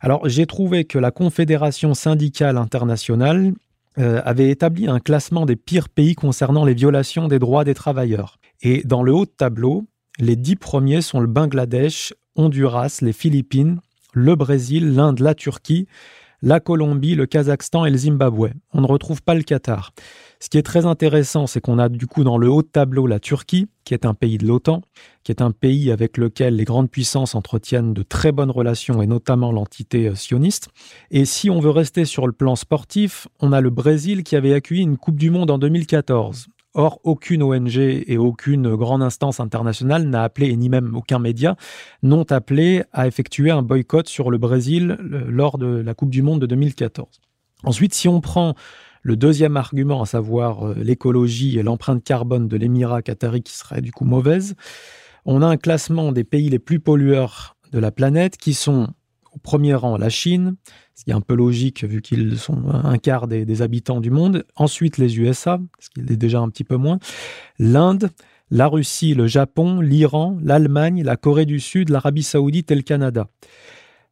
Alors, 0.00 0.28
j'ai 0.28 0.46
trouvé 0.46 0.84
que 0.84 0.98
la 0.98 1.10
Confédération 1.10 1.94
syndicale 1.94 2.58
internationale 2.58 3.54
euh, 3.98 4.20
avait 4.24 4.50
établi 4.50 4.88
un 4.88 5.00
classement 5.00 5.46
des 5.46 5.56
pires 5.56 5.88
pays 5.88 6.14
concernant 6.14 6.64
les 6.64 6.74
violations 6.74 7.28
des 7.28 7.38
droits 7.38 7.64
des 7.64 7.74
travailleurs. 7.74 8.38
Et 8.60 8.82
dans 8.84 9.02
le 9.02 9.14
haut 9.14 9.24
de 9.24 9.30
tableau, 9.30 9.86
les 10.18 10.36
dix 10.36 10.56
premiers 10.56 11.00
sont 11.00 11.20
le 11.20 11.26
Bangladesh, 11.26 12.12
Honduras, 12.36 12.98
les 13.02 13.12
Philippines, 13.12 13.80
le 14.12 14.34
Brésil, 14.34 14.94
l'Inde, 14.94 15.20
la 15.20 15.34
Turquie, 15.34 15.86
la 16.44 16.60
Colombie, 16.60 17.14
le 17.14 17.24
Kazakhstan 17.24 17.86
et 17.86 17.90
le 17.90 17.96
Zimbabwe. 17.96 18.50
On 18.74 18.82
ne 18.82 18.86
retrouve 18.86 19.22
pas 19.22 19.34
le 19.34 19.42
Qatar. 19.42 19.92
Ce 20.40 20.50
qui 20.50 20.58
est 20.58 20.62
très 20.62 20.84
intéressant, 20.84 21.46
c'est 21.46 21.62
qu'on 21.62 21.78
a 21.78 21.88
du 21.88 22.06
coup 22.06 22.22
dans 22.22 22.36
le 22.36 22.50
haut 22.50 22.60
tableau 22.60 23.06
la 23.06 23.18
Turquie, 23.18 23.66
qui 23.84 23.94
est 23.94 24.04
un 24.04 24.12
pays 24.12 24.36
de 24.36 24.46
l'OTAN, 24.46 24.82
qui 25.22 25.32
est 25.32 25.40
un 25.40 25.52
pays 25.52 25.90
avec 25.90 26.18
lequel 26.18 26.56
les 26.56 26.64
grandes 26.64 26.90
puissances 26.90 27.34
entretiennent 27.34 27.94
de 27.94 28.02
très 28.02 28.30
bonnes 28.30 28.50
relations, 28.50 29.00
et 29.00 29.06
notamment 29.06 29.52
l'entité 29.52 30.08
euh, 30.08 30.14
sioniste. 30.14 30.68
Et 31.10 31.24
si 31.24 31.48
on 31.48 31.60
veut 31.60 31.70
rester 31.70 32.04
sur 32.04 32.26
le 32.26 32.34
plan 32.34 32.56
sportif, 32.56 33.26
on 33.40 33.52
a 33.52 33.62
le 33.62 33.70
Brésil 33.70 34.22
qui 34.22 34.36
avait 34.36 34.52
accueilli 34.52 34.82
une 34.82 34.98
Coupe 34.98 35.16
du 35.16 35.30
Monde 35.30 35.50
en 35.50 35.56
2014. 35.56 36.48
Or, 36.74 37.00
aucune 37.04 37.42
ONG 37.42 37.76
et 37.76 38.18
aucune 38.18 38.74
grande 38.74 39.02
instance 39.02 39.38
internationale 39.38 40.08
n'a 40.08 40.24
appelé, 40.24 40.48
et 40.48 40.56
ni 40.56 40.68
même 40.68 40.96
aucun 40.96 41.20
média, 41.20 41.56
n'ont 42.02 42.24
appelé 42.30 42.82
à 42.92 43.06
effectuer 43.06 43.52
un 43.52 43.62
boycott 43.62 44.08
sur 44.08 44.30
le 44.30 44.38
Brésil 44.38 44.98
lors 45.00 45.56
de 45.56 45.66
la 45.66 45.94
Coupe 45.94 46.10
du 46.10 46.22
Monde 46.22 46.40
de 46.40 46.46
2014. 46.46 47.20
Ensuite, 47.62 47.94
si 47.94 48.08
on 48.08 48.20
prend 48.20 48.54
le 49.02 49.16
deuxième 49.16 49.56
argument, 49.56 50.02
à 50.02 50.06
savoir 50.06 50.66
euh, 50.66 50.74
l'écologie 50.78 51.58
et 51.58 51.62
l'empreinte 51.62 52.02
carbone 52.02 52.48
de 52.48 52.56
l'émirat 52.56 53.02
qatari 53.02 53.42
qui 53.42 53.52
serait 53.52 53.82
du 53.82 53.92
coup 53.92 54.06
mauvaise, 54.06 54.54
on 55.26 55.42
a 55.42 55.46
un 55.46 55.58
classement 55.58 56.10
des 56.10 56.24
pays 56.24 56.48
les 56.48 56.58
plus 56.58 56.80
pollueurs 56.80 57.56
de 57.70 57.78
la 57.78 57.90
planète 57.90 58.36
qui 58.36 58.54
sont 58.54 58.88
au 59.34 59.38
premier 59.38 59.74
rang 59.74 59.96
la 59.96 60.08
Chine, 60.08 60.56
ce 60.94 61.04
qui 61.04 61.10
est 61.10 61.14
un 61.14 61.20
peu 61.20 61.34
logique 61.34 61.84
vu 61.84 62.02
qu'ils 62.02 62.38
sont 62.38 62.62
un 62.68 62.98
quart 62.98 63.26
des, 63.26 63.62
habitants 63.62 64.00
du 64.00 64.10
monde. 64.10 64.44
Ensuite 64.56 64.98
les 64.98 65.18
USA, 65.18 65.60
ce 65.78 65.90
qui 65.90 66.00
est 66.00 66.16
déjà 66.16 66.40
un 66.40 66.48
petit 66.48 66.64
peu 66.64 66.76
moins. 66.76 66.98
L'Inde, 67.58 68.10
la 68.50 68.68
Russie, 68.68 69.14
le 69.14 69.26
Japon, 69.26 69.80
l'Iran, 69.80 70.38
l'Allemagne, 70.42 71.02
la 71.02 71.16
Corée 71.16 71.46
du 71.46 71.60
Sud, 71.60 71.88
l'Arabie 71.88 72.22
saoudite 72.22 72.70
et 72.70 72.76
le 72.76 72.82
Canada. 72.82 73.28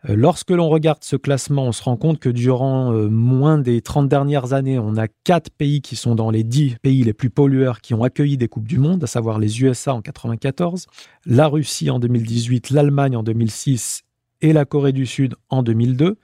Euh, 0.09 0.17
lorsque 0.17 0.51
l'on 0.51 0.69
regarde 0.69 1.05
ce 1.05 1.15
classement, 1.15 1.67
on 1.67 1.73
se 1.73 1.83
rend 1.83 1.97
compte 1.97 2.19
que 2.19 2.29
durant 2.29 2.93
euh, 2.93 3.09
moins 3.09 3.59
des 3.59 3.81
30 3.83 4.09
dernières 4.09 4.53
années, 4.53 4.79
on 4.79 4.97
a 4.97 5.07
quatre 5.07 5.51
pays 5.51 5.81
qui 5.81 5.95
sont 5.95 6.17
dans 6.17 6.31
les 6.31 6.43
10 6.43 6.79
pays 6.83 7.05
les 7.05 7.13
plus 7.13 7.31
pollueurs 7.31 7.81
qui 7.81 7.95
ont 7.95 8.03
accueilli 8.03 8.37
des 8.37 8.49
Coupes 8.49 8.67
du 8.67 8.79
Monde, 8.79 9.05
à 9.05 9.07
savoir 9.07 9.39
les 9.39 9.63
USA 9.63 9.95
en 9.95 10.03
94, 10.03 10.87
la 11.25 11.47
Russie 11.47 11.91
en 11.91 12.01
2018, 12.01 12.71
l'Allemagne 12.71 13.17
en 13.17 13.23
2006 13.23 14.03
et 14.43 14.53
la 14.53 14.67
Corée 14.67 14.93
du 14.93 15.07
Sud 15.07 15.35
en 15.49 15.63
2002, 15.63 16.19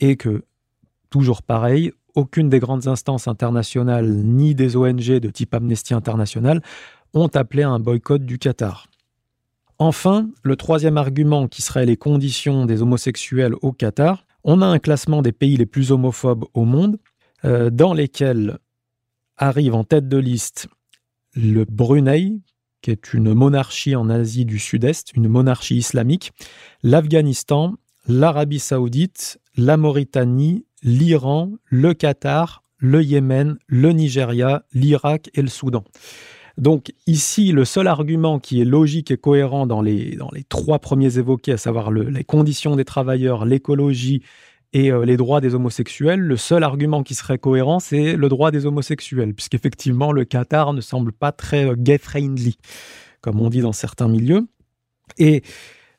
et 0.00 0.16
que, 0.16 0.44
toujours 1.10 1.42
pareil, 1.42 1.92
aucune 2.14 2.48
des 2.48 2.60
grandes 2.60 2.86
instances 2.86 3.26
internationales 3.26 4.08
ni 4.08 4.54
des 4.54 4.76
ONG 4.76 5.18
de 5.18 5.30
type 5.30 5.54
Amnesty 5.54 5.94
International 5.94 6.62
ont 7.12 7.28
appelé 7.28 7.62
à 7.64 7.70
un 7.70 7.80
boycott 7.80 8.24
du 8.24 8.38
Qatar. 8.38 8.86
Enfin, 9.78 10.28
le 10.42 10.54
troisième 10.54 10.96
argument 10.96 11.48
qui 11.48 11.62
serait 11.62 11.86
les 11.86 11.96
conditions 11.96 12.66
des 12.66 12.82
homosexuels 12.82 13.54
au 13.62 13.72
Qatar, 13.72 14.24
on 14.44 14.62
a 14.62 14.66
un 14.66 14.78
classement 14.78 15.22
des 15.22 15.32
pays 15.32 15.56
les 15.56 15.66
plus 15.66 15.90
homophobes 15.90 16.44
au 16.54 16.64
monde, 16.64 16.98
euh, 17.44 17.70
dans 17.70 17.92
lesquels 17.92 18.58
arrive 19.36 19.74
en 19.74 19.82
tête 19.82 20.08
de 20.08 20.18
liste 20.18 20.68
le 21.34 21.64
Brunei, 21.64 22.38
qui 22.84 22.90
est 22.90 23.14
une 23.14 23.32
monarchie 23.32 23.96
en 23.96 24.10
Asie 24.10 24.44
du 24.44 24.58
Sud-Est, 24.58 25.14
une 25.14 25.26
monarchie 25.26 25.76
islamique, 25.76 26.32
l'Afghanistan, 26.82 27.76
l'Arabie 28.06 28.58
saoudite, 28.58 29.40
la 29.56 29.78
Mauritanie, 29.78 30.66
l'Iran, 30.82 31.52
le 31.64 31.94
Qatar, 31.94 32.62
le 32.76 33.02
Yémen, 33.02 33.56
le 33.68 33.92
Nigeria, 33.92 34.66
l'Irak 34.74 35.30
et 35.32 35.40
le 35.40 35.48
Soudan. 35.48 35.82
Donc 36.58 36.92
ici, 37.06 37.52
le 37.52 37.64
seul 37.64 37.86
argument 37.86 38.38
qui 38.38 38.60
est 38.60 38.66
logique 38.66 39.10
et 39.10 39.16
cohérent 39.16 39.66
dans 39.66 39.80
les, 39.80 40.16
dans 40.16 40.30
les 40.34 40.44
trois 40.44 40.78
premiers 40.78 41.16
évoqués, 41.16 41.52
à 41.52 41.56
savoir 41.56 41.90
les 41.90 42.24
conditions 42.24 42.76
des 42.76 42.84
travailleurs, 42.84 43.46
l'écologie 43.46 44.22
et 44.74 44.90
euh, 44.90 45.04
les 45.04 45.16
droits 45.16 45.40
des 45.40 45.54
homosexuels, 45.54 46.20
le 46.20 46.36
seul 46.36 46.64
argument 46.64 47.04
qui 47.04 47.14
serait 47.14 47.38
cohérent, 47.38 47.78
c'est 47.78 48.16
le 48.16 48.28
droit 48.28 48.50
des 48.50 48.66
homosexuels, 48.66 49.32
puisqu'effectivement, 49.32 50.10
le 50.10 50.24
Qatar 50.24 50.72
ne 50.72 50.80
semble 50.80 51.12
pas 51.12 51.30
très 51.30 51.64
euh, 51.64 51.76
gay-friendly, 51.78 52.58
comme 53.20 53.40
on 53.40 53.48
dit 53.48 53.60
dans 53.60 53.72
certains 53.72 54.08
milieux. 54.08 54.48
Et 55.16 55.42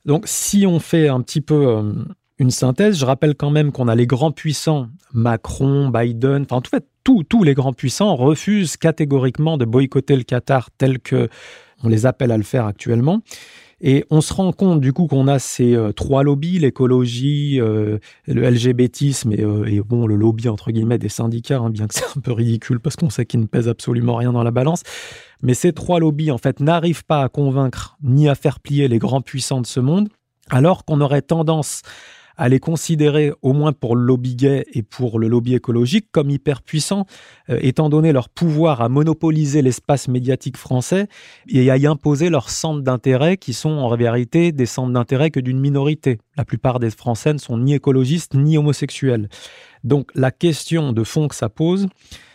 donc, 0.04 0.26
si 0.28 0.68
on 0.68 0.80
fait 0.80 1.08
un 1.08 1.22
petit 1.22 1.40
peu 1.40 1.68
euh, 1.68 1.94
une 2.38 2.52
synthèse, 2.52 3.00
je 3.00 3.06
rappelle 3.06 3.36
quand 3.36 3.50
même 3.50 3.72
qu'on 3.72 3.88
a 3.88 3.96
les 3.96 4.08
grands 4.08 4.34
puissants, 4.34 4.90
Macron, 5.14 5.88
Biden, 5.90 6.44
enfin 6.44 6.58
en 6.58 6.62
tout 6.62 6.72
fait 6.72 6.86
tous 7.04 7.44
les 7.44 7.54
grands 7.54 7.72
puissants 7.72 8.16
refusent 8.16 8.78
catégoriquement 8.78 9.58
de 9.58 9.66
boycotter 9.66 10.16
le 10.16 10.24
Qatar 10.24 10.72
tel 10.72 11.00
que 11.00 11.30
on 11.84 11.90
les 11.90 12.06
appelle 12.06 12.32
à 12.32 12.38
le 12.38 12.44
faire 12.44 12.66
actuellement. 12.66 13.22
Et 13.82 14.06
on 14.10 14.22
se 14.22 14.34
rend 14.34 14.52
compte 14.54 14.80
du 14.80 14.94
coup 14.94 15.08
qu'on 15.08 15.28
a 15.28 15.38
ces 15.38 15.76
euh, 15.76 15.92
trois 15.92 16.24
lobbies, 16.24 16.60
l'écologie, 16.60 17.60
euh, 17.60 18.00
le 18.26 18.50
LGBTisme 18.50 19.34
euh, 19.34 19.66
et, 19.66 19.82
bon 19.82 20.08
le 20.08 20.16
lobby 20.16 20.48
entre 20.48 20.72
guillemets 20.72 20.98
des 20.98 21.10
syndicats, 21.10 21.60
hein, 21.60 21.70
bien 21.70 21.88
que 21.88 21.94
c'est 21.94 22.18
un 22.18 22.22
peu 22.22 22.32
ridicule 22.32 22.80
parce 22.80 22.96
qu'on 22.96 23.10
sait 23.10 23.26
qu'ils 23.26 23.42
ne 23.42 23.46
pèsent 23.46 23.68
absolument 23.68 24.16
rien 24.16 24.32
dans 24.32 24.44
la 24.44 24.52
balance. 24.52 24.84
Mais 25.44 25.54
ces 25.54 25.74
trois 25.74 26.00
lobbies, 26.00 26.32
en 26.32 26.38
fait, 26.38 26.62
n'arrivent 26.62 27.04
pas 27.04 27.22
à 27.22 27.30
convaincre 27.30 27.98
ni 28.02 28.30
à 28.30 28.36
faire 28.36 28.62
plier 28.62 28.88
les 28.88 28.98
grands 28.98 29.22
puissants 29.22 29.62
de 29.62 29.68
ce 29.68 29.82
monde, 29.82 30.08
alors 30.50 30.86
qu'on 30.86 31.02
aurait 31.02 31.22
tendance 31.22 31.82
à 32.38 32.50
les 32.50 32.60
considérer, 32.60 33.32
au 33.42 33.54
moins 33.54 33.74
pour 33.74 33.96
le 33.96 34.04
lobby 34.04 34.36
gay 34.36 34.66
et 34.74 34.84
pour 34.84 35.20
le 35.20 35.28
lobby 35.28 35.56
écologique, 35.56 36.08
comme 36.12 36.30
hyper 36.30 36.62
puissants, 36.62 37.06
euh, 37.50 37.60
étant 37.62 37.90
donné 37.90 38.12
leur 38.12 38.30
pouvoir 38.30 38.82
à 38.82 38.90
monopoliser 38.90 39.62
l'espace 39.62 40.08
médiatique 40.08 40.58
français 40.58 41.08
et 41.48 41.70
à 41.72 41.78
y 41.78 41.88
imposer 41.88 42.30
leurs 42.30 42.50
centres 42.50 42.82
d'intérêt, 42.82 43.38
qui 43.38 43.54
sont 43.54 43.70
en 43.70 43.96
vérité 43.96 44.52
des 44.52 44.66
centres 44.66 44.94
d'intérêt 44.94 45.32
que 45.32 45.40
d'une 45.40 45.60
minorité. 45.60 46.20
La 46.38 46.46
plupart 46.46 46.80
des 46.80 46.90
Français 46.90 47.34
ne 47.34 47.38
sont 47.38 47.58
ni 47.58 47.74
écologistes 47.74 48.34
ni 48.34 48.58
homosexuels. 48.58 49.30
Donc 49.84 50.12
la 50.16 50.32
question 50.32 50.94
de 50.94 51.04
fond 51.04 51.28
que 51.28 51.36
ça 51.36 51.50
pose, 51.50 51.88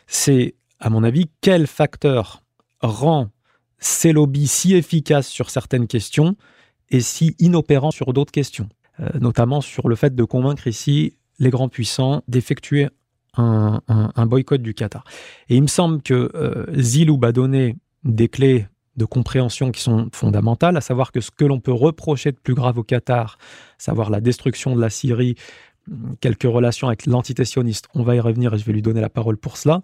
c'est, 0.06 0.54
à 0.78 0.90
mon 0.90 1.04
avis, 1.04 1.26
quel 1.40 1.66
facteur 1.66 2.42
rend 2.80 3.28
ces 3.78 4.12
lobbies 4.12 4.46
si 4.46 4.74
efficaces 4.74 5.28
sur 5.28 5.50
certaines 5.50 5.86
questions 5.86 6.36
et 6.90 7.00
si 7.00 7.34
inopérants 7.38 7.90
sur 7.90 8.12
d'autres 8.12 8.32
questions, 8.32 8.68
notamment 9.20 9.60
sur 9.60 9.88
le 9.88 9.96
fait 9.96 10.14
de 10.14 10.24
convaincre 10.24 10.66
ici 10.66 11.16
les 11.38 11.50
grands 11.50 11.68
puissants 11.68 12.22
d'effectuer 12.28 12.88
un, 13.36 14.26
boycott 14.26 14.60
du 14.60 14.74
Qatar. 14.74 15.04
Et 15.48 15.56
il 15.56 15.62
me 15.62 15.68
semble 15.68 16.02
que 16.02 16.30
euh, 16.34 16.66
Ziloub 16.76 17.24
a 17.24 17.32
donné 17.32 17.76
des 18.04 18.28
clés 18.28 18.66
de 18.96 19.04
compréhension 19.04 19.70
qui 19.70 19.80
sont 19.80 20.08
fondamentales, 20.12 20.76
à 20.76 20.80
savoir 20.80 21.12
que 21.12 21.20
ce 21.20 21.30
que 21.30 21.44
l'on 21.44 21.60
peut 21.60 21.72
reprocher 21.72 22.32
de 22.32 22.36
plus 22.36 22.54
grave 22.54 22.78
au 22.78 22.82
Qatar, 22.82 23.38
savoir 23.78 24.10
la 24.10 24.20
destruction 24.20 24.74
de 24.74 24.80
la 24.80 24.90
Syrie, 24.90 25.36
quelques 26.20 26.42
relations 26.42 26.88
avec 26.88 27.06
l'entité 27.06 27.44
sioniste, 27.44 27.88
on 27.94 28.02
va 28.02 28.16
y 28.16 28.20
revenir 28.20 28.52
et 28.52 28.58
je 28.58 28.64
vais 28.64 28.72
lui 28.72 28.82
donner 28.82 29.00
la 29.00 29.08
parole 29.08 29.36
pour 29.36 29.56
cela, 29.56 29.80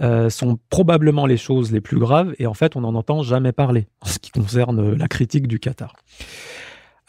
euh, 0.00 0.30
sont 0.30 0.58
probablement 0.68 1.26
les 1.26 1.36
choses 1.36 1.72
les 1.72 1.80
plus 1.80 1.98
graves 1.98 2.34
et 2.38 2.46
en 2.46 2.54
fait 2.54 2.76
on 2.76 2.82
n'en 2.82 2.94
entend 2.94 3.22
jamais 3.22 3.52
parler 3.52 3.86
en 4.00 4.06
ce 4.06 4.18
qui 4.18 4.30
concerne 4.30 4.94
la 4.94 5.08
critique 5.08 5.46
du 5.46 5.58
Qatar. 5.58 5.94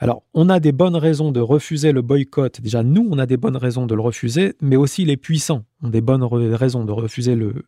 Alors, 0.02 0.24
on 0.34 0.50
a 0.50 0.60
des 0.60 0.72
bonnes 0.72 0.96
raisons 0.96 1.32
de 1.32 1.40
refuser 1.40 1.92
le 1.92 2.02
boycott. 2.02 2.60
Déjà, 2.60 2.82
nous, 2.82 3.08
on 3.12 3.20
a 3.20 3.28
des 3.28 3.38
bonnes 3.38 3.56
raisons 3.56 3.86
de 3.86 3.94
le 3.94 4.02
refuser, 4.02 4.56
mais 4.60 4.76
aussi 4.76 5.06
les 5.06 5.16
puissants 5.16 5.64
ont 5.84 5.90
des 5.90 6.02
bonnes 6.02 6.24
raisons 6.24 6.86
de 6.86 6.92
refuser 6.92 7.36
le, 7.36 7.66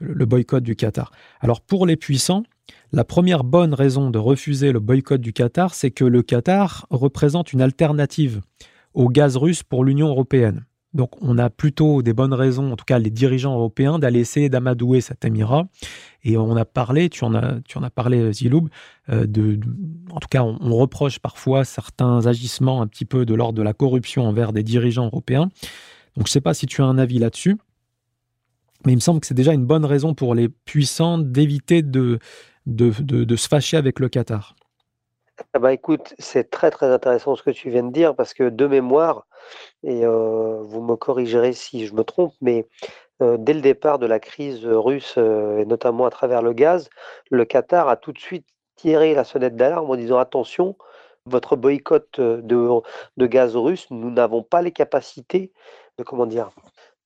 le 0.00 0.26
boycott 0.26 0.62
du 0.62 0.76
Qatar. 0.76 1.12
Alors, 1.40 1.62
pour 1.62 1.86
les 1.86 1.96
puissants, 1.96 2.42
la 2.92 3.04
première 3.04 3.42
bonne 3.42 3.72
raison 3.72 4.10
de 4.10 4.18
refuser 4.18 4.70
le 4.70 4.80
boycott 4.80 5.18
du 5.18 5.32
Qatar, 5.32 5.72
c'est 5.72 5.90
que 5.90 6.04
le 6.04 6.20
Qatar 6.20 6.86
représente 6.90 7.54
une 7.54 7.62
alternative 7.62 8.42
au 8.92 9.08
gaz 9.08 9.38
russe 9.38 9.62
pour 9.62 9.82
l'Union 9.82 10.08
européenne. 10.08 10.66
Donc 10.92 11.10
on 11.22 11.38
a 11.38 11.50
plutôt 11.50 12.02
des 12.02 12.12
bonnes 12.12 12.34
raisons, 12.34 12.72
en 12.72 12.76
tout 12.76 12.84
cas 12.84 12.98
les 12.98 13.10
dirigeants 13.10 13.54
européens, 13.54 13.98
d'aller 13.98 14.20
essayer 14.20 14.48
d'amadouer 14.48 15.00
cet 15.00 15.24
émirat. 15.24 15.68
Et 16.24 16.36
on 16.36 16.56
a 16.56 16.64
parlé, 16.64 17.08
tu 17.08 17.24
en 17.24 17.34
as, 17.34 17.60
tu 17.64 17.78
en 17.78 17.82
as 17.82 17.90
parlé 17.90 18.32
Ziloub, 18.32 18.68
euh, 19.08 19.26
de, 19.26 19.60
en 20.10 20.18
tout 20.18 20.28
cas 20.28 20.42
on, 20.42 20.74
reproche 20.76 21.18
parfois 21.18 21.64
certains 21.64 22.26
agissements 22.26 22.82
un 22.82 22.86
petit 22.86 23.04
peu 23.04 23.24
de 23.24 23.34
l'ordre 23.34 23.56
de 23.56 23.62
la 23.62 23.72
corruption 23.72 24.26
envers 24.26 24.52
des 24.52 24.62
dirigeants 24.62 25.06
européens. 25.06 25.50
Donc 26.16 26.26
je 26.26 26.30
ne 26.30 26.32
sais 26.32 26.40
pas 26.40 26.54
si 26.54 26.66
tu 26.66 26.82
as 26.82 26.86
un 26.86 26.98
avis 26.98 27.18
là-dessus, 27.18 27.56
mais 28.84 28.92
il 28.92 28.96
me 28.96 29.00
semble 29.00 29.20
que 29.20 29.26
c'est 29.26 29.34
déjà 29.34 29.52
une 29.52 29.66
bonne 29.66 29.84
raison 29.84 30.14
pour 30.14 30.34
les 30.34 30.48
puissants 30.48 31.18
d'éviter 31.18 31.82
de, 31.82 32.18
de, 32.66 32.90
de 33.00 33.36
se 33.36 33.46
fâcher 33.46 33.76
avec 33.76 34.00
le 34.00 34.08
Qatar. 34.08 34.56
Ah 35.54 35.58
bah 35.58 35.72
écoute, 35.72 36.14
c'est 36.18 36.50
très 36.50 36.70
très 36.70 36.86
intéressant 36.86 37.34
ce 37.34 37.42
que 37.42 37.50
tu 37.50 37.70
viens 37.70 37.82
de 37.82 37.92
dire 37.92 38.14
parce 38.14 38.34
que 38.34 38.48
de 38.48 38.66
mémoire, 38.66 39.26
et 39.82 40.04
vous 40.06 40.82
me 40.82 40.96
corrigerez 40.96 41.52
si 41.52 41.86
je 41.86 41.94
me 41.94 42.04
trompe, 42.04 42.34
mais 42.40 42.68
dès 43.20 43.54
le 43.54 43.60
départ 43.60 43.98
de 43.98 44.06
la 44.06 44.20
crise 44.20 44.64
russe, 44.66 45.16
et 45.16 45.64
notamment 45.66 46.06
à 46.06 46.10
travers 46.10 46.42
le 46.42 46.52
gaz, 46.52 46.90
le 47.30 47.44
Qatar 47.44 47.88
a 47.88 47.96
tout 47.96 48.12
de 48.12 48.18
suite 48.18 48.46
tiré 48.76 49.14
la 49.14 49.24
sonnette 49.24 49.56
d'alarme 49.56 49.90
en 49.90 49.96
disant 49.96 50.18
attention, 50.18 50.76
votre 51.26 51.56
boycott 51.56 52.20
de, 52.20 53.26
gaz 53.26 53.56
russe, 53.56 53.86
nous 53.90 54.10
n'avons 54.10 54.42
pas 54.42 54.62
les 54.62 54.72
capacités 54.72 55.52
de 55.98 56.04
comment 56.04 56.26
dire 56.26 56.50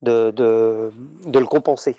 de 0.02 0.32
le 0.36 1.46
compenser. 1.46 1.96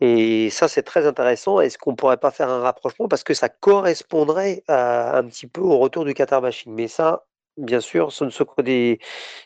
Et 0.00 0.50
ça, 0.50 0.68
c'est 0.68 0.82
très 0.82 1.06
intéressant. 1.06 1.60
Est-ce 1.60 1.76
qu'on 1.76 1.90
ne 1.90 1.96
pourrait 1.96 2.18
pas 2.18 2.30
faire 2.30 2.48
un 2.48 2.60
rapprochement? 2.60 3.08
Parce 3.08 3.24
que 3.24 3.34
ça 3.34 3.48
correspondrait 3.48 4.62
un 4.68 5.24
petit 5.24 5.46
peu 5.46 5.60
au 5.60 5.78
retour 5.78 6.04
du 6.04 6.14
Qatar 6.14 6.40
Machine. 6.40 6.72
Mais 6.72 6.86
ça, 6.86 7.24
bien 7.58 7.80
sûr, 7.80 8.12
ce 8.12 8.24
ne 8.24 8.30
sont 8.30 8.44
que 8.44 8.62
des, 8.62 9.00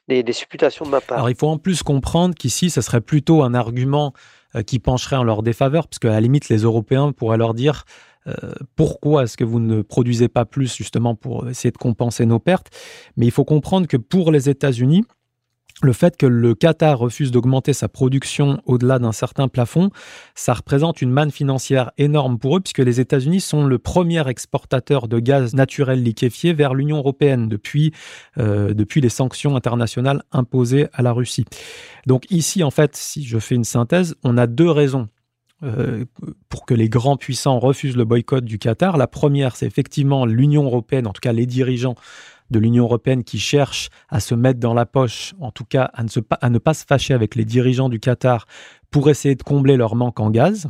des, 0.08 0.32
supputations 0.32 0.84
de 0.84 0.90
ma 0.90 1.00
part. 1.00 1.18
Alors, 1.18 1.30
il 1.30 1.36
faut 1.36 1.48
en 1.48 1.58
plus 1.58 1.82
comprendre 1.82 2.34
qu'ici, 2.34 2.70
ce 2.70 2.80
serait 2.80 3.00
plutôt 3.00 3.42
un 3.42 3.54
argument 3.54 4.12
euh, 4.54 4.62
qui 4.62 4.78
pencherait 4.78 5.16
en 5.16 5.24
leur 5.24 5.42
défaveur, 5.42 5.88
puisque 5.88 6.04
à 6.04 6.10
la 6.10 6.20
limite, 6.20 6.48
les 6.48 6.58
Européens 6.58 7.12
pourraient 7.12 7.38
leur 7.38 7.54
dire 7.54 7.84
euh, 8.26 8.52
pourquoi 8.76 9.24
est-ce 9.24 9.36
que 9.36 9.44
vous 9.44 9.58
ne 9.60 9.82
produisez 9.82 10.28
pas 10.28 10.44
plus 10.44 10.76
justement 10.76 11.14
pour 11.14 11.48
essayer 11.48 11.72
de 11.72 11.78
compenser 11.78 12.26
nos 12.26 12.38
pertes? 12.38 12.68
Mais 13.16 13.26
il 13.26 13.32
faut 13.32 13.44
comprendre 13.44 13.86
que 13.86 13.96
pour 13.96 14.30
les 14.30 14.48
États-Unis, 14.48 15.04
le 15.82 15.92
fait 15.92 16.16
que 16.16 16.26
le 16.26 16.54
Qatar 16.54 16.98
refuse 16.98 17.30
d'augmenter 17.30 17.72
sa 17.72 17.88
production 17.88 18.62
au-delà 18.66 18.98
d'un 18.98 19.12
certain 19.12 19.48
plafond, 19.48 19.90
ça 20.34 20.54
représente 20.54 21.02
une 21.02 21.10
manne 21.10 21.30
financière 21.30 21.92
énorme 21.98 22.38
pour 22.38 22.56
eux, 22.56 22.60
puisque 22.60 22.78
les 22.78 23.00
États-Unis 23.00 23.40
sont 23.40 23.64
le 23.64 23.78
premier 23.78 24.26
exportateur 24.28 25.08
de 25.08 25.18
gaz 25.18 25.54
naturel 25.54 26.02
liquéfié 26.02 26.52
vers 26.52 26.74
l'Union 26.74 26.98
européenne 26.98 27.48
depuis, 27.48 27.92
euh, 28.38 28.74
depuis 28.74 29.00
les 29.00 29.08
sanctions 29.08 29.56
internationales 29.56 30.22
imposées 30.32 30.88
à 30.92 31.02
la 31.02 31.12
Russie. 31.12 31.44
Donc 32.06 32.30
ici, 32.30 32.62
en 32.62 32.70
fait, 32.70 32.96
si 32.96 33.24
je 33.24 33.38
fais 33.38 33.54
une 33.54 33.64
synthèse, 33.64 34.14
on 34.22 34.38
a 34.38 34.46
deux 34.46 34.70
raisons 34.70 35.08
euh, 35.64 36.04
pour 36.48 36.66
que 36.66 36.74
les 36.74 36.88
grands 36.88 37.16
puissants 37.16 37.60
refusent 37.60 37.96
le 37.96 38.04
boycott 38.04 38.44
du 38.44 38.58
Qatar. 38.58 38.96
La 38.96 39.06
première, 39.06 39.54
c'est 39.54 39.66
effectivement 39.66 40.26
l'Union 40.26 40.64
européenne, 40.64 41.06
en 41.06 41.12
tout 41.12 41.20
cas 41.20 41.32
les 41.32 41.46
dirigeants 41.46 41.94
de 42.52 42.58
l'Union 42.60 42.84
européenne 42.84 43.24
qui 43.24 43.40
cherche 43.40 43.88
à 44.08 44.20
se 44.20 44.34
mettre 44.34 44.60
dans 44.60 44.74
la 44.74 44.86
poche, 44.86 45.34
en 45.40 45.50
tout 45.50 45.64
cas 45.64 45.90
à 45.94 46.04
ne, 46.50 46.58
pas 46.58 46.74
se 46.74 46.84
fâcher 46.84 47.14
avec 47.14 47.34
les 47.34 47.44
dirigeants 47.44 47.88
du 47.88 47.98
Qatar 47.98 48.46
pour 48.90 49.10
essayer 49.10 49.34
de 49.34 49.42
combler 49.42 49.76
leur 49.76 49.96
manque 49.96 50.20
en 50.20 50.30
gaz. 50.30 50.68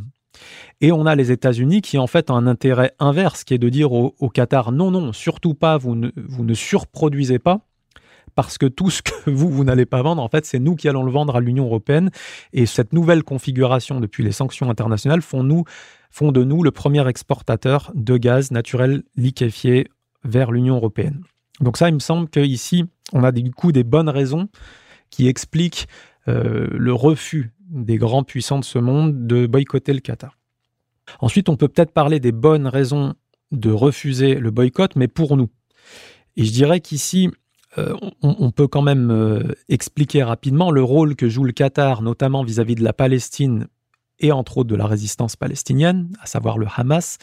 Et 0.81 0.91
on 0.91 1.05
a 1.05 1.13
les 1.13 1.31
États-Unis 1.31 1.81
qui 1.81 1.99
en 1.99 2.07
fait 2.07 2.31
ont 2.31 2.35
un 2.35 2.47
intérêt 2.47 2.93
inverse, 2.99 3.43
qui 3.43 3.53
est 3.53 3.59
de 3.59 3.69
dire 3.69 3.91
au, 3.91 4.29
Qatar 4.29 4.71
non, 4.71 4.89
non, 4.89 5.13
surtout 5.13 5.53
pas, 5.53 5.77
vous 5.77 5.95
ne, 5.95 6.09
vous 6.15 6.43
ne 6.43 6.55
surproduisez 6.55 7.37
pas, 7.37 7.59
parce 8.35 8.57
que 8.57 8.65
tout 8.65 8.89
ce 8.89 9.01
que 9.01 9.11
vous, 9.29 9.49
vous 9.49 9.63
n'allez 9.63 9.85
pas 9.85 10.01
vendre, 10.01 10.21
en 10.21 10.29
fait, 10.29 10.45
c'est 10.45 10.59
nous 10.59 10.75
qui 10.75 10.89
allons 10.89 11.03
le 11.03 11.11
vendre 11.11 11.35
à 11.35 11.39
l'Union 11.39 11.65
européenne. 11.65 12.09
Et 12.51 12.65
cette 12.65 12.93
nouvelle 12.93 13.23
configuration 13.23 13.99
depuis 13.99 14.23
les 14.23 14.31
sanctions 14.31 14.69
internationales 14.69 15.21
font, 15.21 15.43
nous, 15.43 15.63
font 16.09 16.31
de 16.31 16.43
nous 16.43 16.63
le 16.63 16.71
premier 16.71 17.07
exportateur 17.07 17.91
de 17.93 18.17
gaz 18.17 18.51
naturel 18.51 19.03
liquéfié 19.15 19.87
vers 20.23 20.51
l'Union 20.51 20.75
européenne. 20.75 21.23
Donc 21.59 21.77
ça, 21.77 21.89
il 21.89 21.95
me 21.95 21.99
semble 21.99 22.29
qu'ici, 22.29 22.85
on 23.11 23.23
a 23.23 23.31
du 23.31 23.51
coup 23.51 23.71
des 23.71 23.83
bonnes 23.83 24.09
raisons 24.09 24.49
qui 25.09 25.27
expliquent 25.27 25.87
euh, 26.27 26.67
le 26.71 26.93
refus 26.93 27.51
des 27.69 27.97
grands 27.97 28.23
puissants 28.23 28.59
de 28.59 28.65
ce 28.65 28.79
monde 28.79 29.27
de 29.27 29.45
boycotter 29.45 29.93
le 29.93 29.99
Qatar. 29.99 30.37
Ensuite, 31.19 31.49
on 31.49 31.57
peut 31.57 31.67
peut-être 31.67 31.91
parler 31.91 32.19
des 32.19 32.31
bonnes 32.31 32.67
raisons 32.67 33.13
de 33.51 33.71
refuser 33.71 34.35
le 34.35 34.51
boycott, 34.51 34.95
mais 34.95 35.07
pour 35.07 35.37
nous. 35.37 35.49
Et 36.35 36.45
je 36.45 36.51
dirais 36.51 36.79
qu'ici, 36.79 37.29
euh, 37.77 37.95
on, 38.21 38.51
peut 38.51 38.67
quand 38.67 38.81
même 38.81 39.11
euh, 39.11 39.43
expliquer 39.69 40.23
rapidement 40.23 40.71
le 40.71 40.83
rôle 40.83 41.15
que 41.15 41.29
joue 41.29 41.43
le 41.43 41.51
Qatar, 41.51 42.01
notamment 42.01 42.43
vis-à-vis 42.43 42.73
-vis 42.73 42.79
de 42.79 42.83
la 42.83 42.93
Palestine 42.93 43.67
et 44.19 44.31
entre 44.31 44.59
autres 44.59 44.69
de 44.69 44.75
la 44.75 44.87
résistance 44.87 45.35
palestinienne, 45.35 46.09
à 46.21 46.25
savoir 46.25 46.57
le 46.57 46.67
Hamas, 46.75 47.17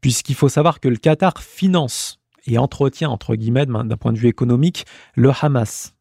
puisqu'il 0.00 0.34
faut 0.34 0.48
savoir 0.48 0.80
que 0.80 0.88
le 0.88 0.96
Qatar 0.96 1.40
finance 1.40 2.20
et 2.46 2.58
entretient, 2.58 3.10
entre 3.10 3.34
guillemets, 3.34 3.66
d'un 3.66 3.96
point 3.96 4.12
de 4.12 4.18
vue 4.18 4.28
économique, 4.28 4.84
le 5.14 5.30
Hamas. 5.40 5.92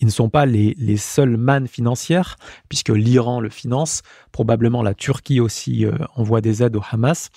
Ils 0.00 0.06
ne 0.06 0.10
sont 0.10 0.30
pas 0.30 0.46
les, 0.46 0.74
les 0.78 0.96
seules 0.96 1.36
mannes 1.36 1.68
financières, 1.68 2.36
puisque 2.68 2.88
l'Iran 2.88 3.38
le 3.40 3.50
finance, 3.50 4.02
probablement 4.32 4.82
la 4.82 4.94
Turquie 4.94 5.40
aussi 5.40 5.84
euh, 5.84 5.92
envoie 6.16 6.40
des 6.40 6.62
aides 6.62 6.76
au 6.76 6.82
Hamas. 6.90 7.28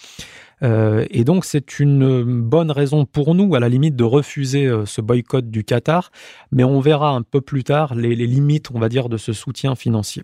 Euh, 0.63 1.05
et 1.09 1.25
donc 1.25 1.43
c'est 1.43 1.79
une 1.79 2.23
bonne 2.41 2.71
raison 2.71 3.05
pour 3.05 3.35
nous, 3.35 3.53
à 3.55 3.59
la 3.59 3.67
limite, 3.67 3.97
de 3.97 4.05
refuser 4.05 4.65
euh, 4.65 4.85
ce 4.85 5.01
boycott 5.01 5.49
du 5.49 5.65
Qatar, 5.65 6.09
mais 6.51 6.63
on 6.63 6.79
verra 6.79 7.09
un 7.09 7.21
peu 7.21 7.41
plus 7.41 7.65
tard 7.65 7.95
les, 7.95 8.15
les 8.15 8.27
limites, 8.27 8.71
on 8.73 8.79
va 8.79 8.87
dire, 8.87 9.09
de 9.09 9.17
ce 9.17 9.33
soutien 9.33 9.75
financier. 9.75 10.23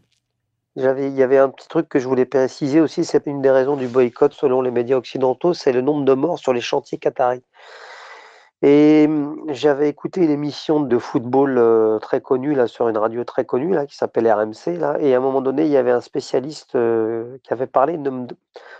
il 0.78 0.84
y 0.84 1.24
avait 1.24 1.38
un 1.38 1.50
petit 1.50 1.68
truc 1.68 1.90
que 1.90 2.00
je 2.00 2.08
voulais 2.08 2.26
préciser 2.26 2.80
aussi, 2.80 3.04
c'est 3.04 3.28
une 3.28 3.42
des 3.42 3.52
raisons 3.52 3.76
du 3.76 3.88
boycott 3.88 4.32
selon 4.32 4.62
les 4.62 4.72
médias 4.72 4.96
occidentaux, 4.96 5.54
c'est 5.54 5.74
le 5.74 5.82
nombre 5.82 6.06
de 6.06 6.14
morts 6.14 6.40
sur 6.40 6.54
les 6.54 6.62
chantiers 6.62 7.00
qataris. 7.00 7.44
Et 8.62 9.08
mmh, 9.08 9.46
j'avais 9.50 9.88
écouté 9.88 10.22
une 10.22 10.32
émission 10.32 10.82
de 10.82 10.98
football, 10.98 12.00
très 12.02 12.22
connue 12.22 12.54
là, 12.56 12.68
sur 12.68 12.90
une 12.90 12.98
radio 12.98 13.24
très 13.24 13.46
connue 13.46 13.74
là, 13.74 13.86
qui 13.86 13.96
s'appelle 13.96 14.30
RMC 14.32 14.78
là 14.78 14.98
et 15.00 15.14
à 15.14 15.18
un 15.18 15.22
moment 15.22 15.42
donné, 15.42 15.64
il 15.64 15.72
y 15.72 15.78
avait 15.78 15.92
un 15.92 16.02
spécialiste, 16.02 16.72
qui 17.44 17.54
avait 17.54 17.68
parlé 17.68 17.98
le 17.98 18.28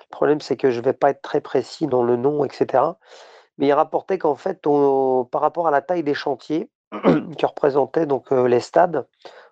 problème, 0.10 0.42
c'est 0.42 0.58
que 0.58 0.70
je 0.72 0.82
vais 0.82 0.94
pas 0.94 1.12
être 1.12 1.22
très 1.22 1.40
précis 1.42 1.88
dans 1.88 2.04
le 2.04 2.18
nom 2.18 2.44
etc. 2.44 2.84
mais 3.58 3.68
il 3.68 3.74
rapportait 3.74 4.18
qu'en 4.18 4.36
fait, 4.36 4.62
par 5.32 5.42
rapport 5.42 5.68
à 5.68 5.72
la 5.72 5.82
taille 5.82 6.04
des 6.04 6.14
chantiers 6.14 6.70
qui 7.38 7.46
représentaient 7.46 8.06
donc, 8.06 8.32
les 8.32 8.60
stades, 8.60 9.08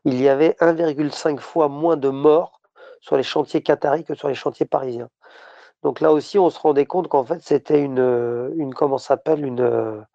il 0.05 0.21
y 0.21 0.27
avait 0.27 0.55
1,5 0.59 1.39
fois 1.39 1.69
moins 1.69 1.95
de 1.97 2.09
morts 2.09 2.61
sur 2.99 3.15
les 3.15 3.23
chantiers 3.23 3.61
qataris 3.61 4.03
que 4.03 4.15
sur 4.15 4.27
les 4.27 4.35
chantiers 4.35 4.65
parisiens. 4.65 5.09
Donc 5.83 6.01
là 6.01 6.11
aussi, 6.11 6.39
on 6.39 6.49
se 6.49 6.59
rendait 6.59 6.85
compte 6.85 7.07
qu'en 7.07 7.23
fait, 7.23 7.39
c'était 7.43 7.79
une, 7.79 8.51
une 8.57 8.73
comment 8.73 8.97
s'appelle 8.97 9.45
une, 9.45 10.05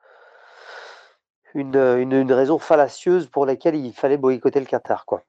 une, 1.54 1.76
une, 1.76 2.32
raison 2.32 2.58
fallacieuse 2.58 3.26
pour 3.26 3.46
laquelle 3.46 3.76
il 3.76 3.92
fallait 3.92 4.16
boycotter 4.16 4.60
le 4.60 4.66
Qatar, 4.66 5.04
quoi. 5.06 5.22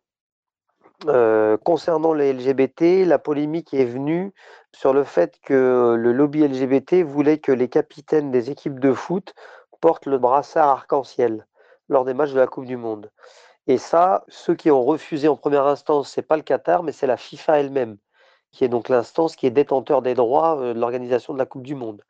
concernant 1.63 2.13
les 2.13 2.34
LGBT, 2.34 3.06
la 3.06 3.20
polémique 3.20 3.74
est 3.74 3.86
venue 3.86 4.34
sur 4.74 4.94
le 4.94 5.03
fait 5.03 5.39
que 5.42 5.96
le 5.98 6.12
lobby 6.12 6.48
LGBT 6.48 7.03
voulait 7.03 7.38
que 7.38 7.51
les 7.51 7.70
capitaines 7.70 8.32
des 8.32 8.50
équipes 8.50 8.80
de 8.80 8.94
foot 8.94 9.34
portent 9.82 10.06
le 10.06 10.18
brassard 10.18 10.70
arc-en-ciel 10.70 11.46
lors 11.89 12.06
des 12.06 12.13
matchs 12.13 12.32
de 12.32 12.39
la 12.39 12.48
Coupe 12.48 12.65
du 12.65 12.77
Monde. 12.77 13.12
Et 13.68 13.77
ça, 13.77 14.24
ceux 14.27 14.56
qui 14.56 14.72
ont 14.72 14.84
refusé 14.84 15.27
en 15.27 15.38
première 15.38 15.68
instance, 15.68 16.10
c'est 16.10 16.22
pas 16.22 16.36
le 16.36 16.44
Qatar, 16.44 16.84
mais 16.84 16.92
c'est 16.92 17.08
la 17.08 17.18
FIFA 17.18 17.60
elle-même, 17.60 17.98
qui 18.51 18.65
est 18.65 18.70
donc 18.70 18.89
l'instance 18.89 19.36
qui 19.36 19.46
est 19.46 19.51
détenteur 19.51 20.01
des 20.01 20.13
droits 20.15 20.58
de 20.58 20.80
l'organisation 20.80 21.34
de 21.34 21.39
la 21.39 21.46
Coupe 21.46 21.63
du 21.63 21.75
Monde. 21.75 22.01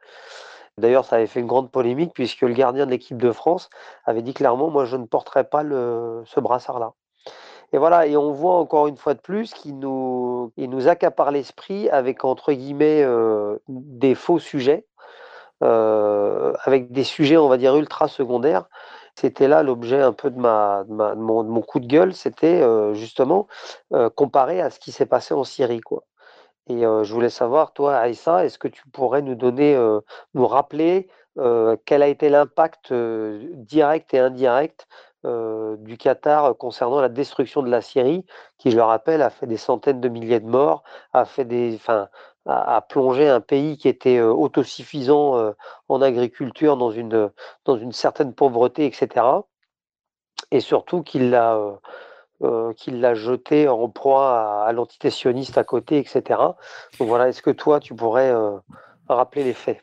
D'ailleurs, 0.78 1.06
ça 1.06 1.18
avait 1.18 1.28
fait 1.28 1.40
une 1.40 1.48
grande 1.48 1.72
polémique 1.72 2.12
puisque 2.14 2.42
le 2.42 2.54
gardien 2.54 2.86
de 2.86 2.92
l'équipe 2.92 3.22
de 3.22 3.32
France 3.32 3.70
avait 4.06 4.24
dit 4.24 4.34
clairement, 4.34 4.70
moi, 4.70 4.86
je 4.86 4.98
ne 4.98 5.06
porterai 5.06 5.44
pas 5.44 5.64
ce 5.64 6.40
brassard-là. 6.40 6.94
Et 7.74 7.78
voilà, 7.80 8.06
et 8.06 8.16
on 8.16 8.32
voit 8.32 8.56
encore 8.56 8.88
une 8.88 8.98
fois 8.98 9.16
de 9.16 9.20
plus 9.20 9.54
qu'il 9.54 9.80
nous, 9.80 10.52
accapare 10.88 11.32
l'esprit 11.32 11.90
avec, 11.90 12.24
entre 12.24 12.54
guillemets, 12.54 13.06
des 13.68 14.14
faux 14.16 14.40
sujets, 14.40 14.86
avec 15.62 16.92
des 16.92 17.04
sujets, 17.04 17.38
on 17.38 17.50
va 17.50 17.58
dire, 17.58 17.76
ultra 17.76 18.08
secondaires. 18.08 18.66
C'était 19.16 19.48
là 19.48 19.64
l'objet 19.64 20.02
un 20.02 20.14
peu 20.14 20.30
de, 20.32 20.40
mon, 20.40 21.62
coup 21.62 21.80
de 21.80 21.88
gueule, 21.88 22.14
c'était 22.14 22.64
justement 22.94 23.48
comparé 24.16 24.62
à 24.62 24.70
ce 24.70 24.80
qui 24.80 24.92
s'est 24.92 25.08
passé 25.08 25.34
en 25.34 25.44
Syrie. 25.44 25.82
Et 26.68 26.82
je 26.82 27.14
voulais 27.14 27.30
savoir, 27.30 27.74
toi, 27.74 27.98
Aïssa, 27.98 28.46
est-ce 28.46 28.58
que 28.58 28.68
tu 28.68 28.88
pourrais 28.90 29.22
nous 29.22 30.48
rappeler 30.48 31.10
quel 31.86 32.04
a 32.04 32.08
été 32.08 32.30
l'impact 32.30 32.94
direct 32.94 34.14
et 34.14 34.20
indirect 34.20 34.88
du 35.26 35.98
Qatar 35.98 36.56
concernant 36.58 37.02
la 37.02 37.10
destruction 37.10 37.64
de 37.64 37.70
la 37.70 37.82
Syrie, 37.82 38.26
qui, 38.58 38.72
je 38.72 38.78
le 38.78 38.84
rappelle, 38.84 39.22
a 39.22 39.30
fait 39.30 39.48
des 39.48 39.58
centaines 39.58 40.00
de 40.00 40.10
milliers 40.10 40.40
de 40.40 40.48
morts, 40.48 40.84
a 41.12 41.26
fait 41.26 41.46
des, 41.46 41.80
plongé 42.90 43.28
un 43.28 43.42
pays 43.42 43.78
qui 43.78 43.90
était 43.90 44.22
autosuffisant 44.22 45.54
en 45.90 46.02
agriculture 46.02 46.78
dans 46.78 46.92
une, 46.92 47.30
dans 47.66 47.78
une 47.78 47.92
certaine 47.92 48.34
pauvreté, 48.34 48.86
etc. 48.86 49.26
Et 50.52 50.60
surtout 50.62 51.04
qu'il 51.04 51.30
l'a 51.30 51.60
qu'il 52.78 53.00
l'a 53.00 53.14
jeté 53.14 53.68
en 53.68 53.88
proie 53.90 54.66
à, 54.66 54.72
l'entité 54.74 55.10
sioniste 55.10 55.58
à 55.58 55.64
côté, 55.64 55.98
etc. 55.98 56.40
Voilà, 57.00 57.30
est-ce 57.30 57.42
que 57.42 57.52
toi, 57.52 57.80
tu 57.80 57.96
pourrais 57.96 58.34
rappeler 59.08 59.44
les 59.44 59.54
faits? 59.54 59.82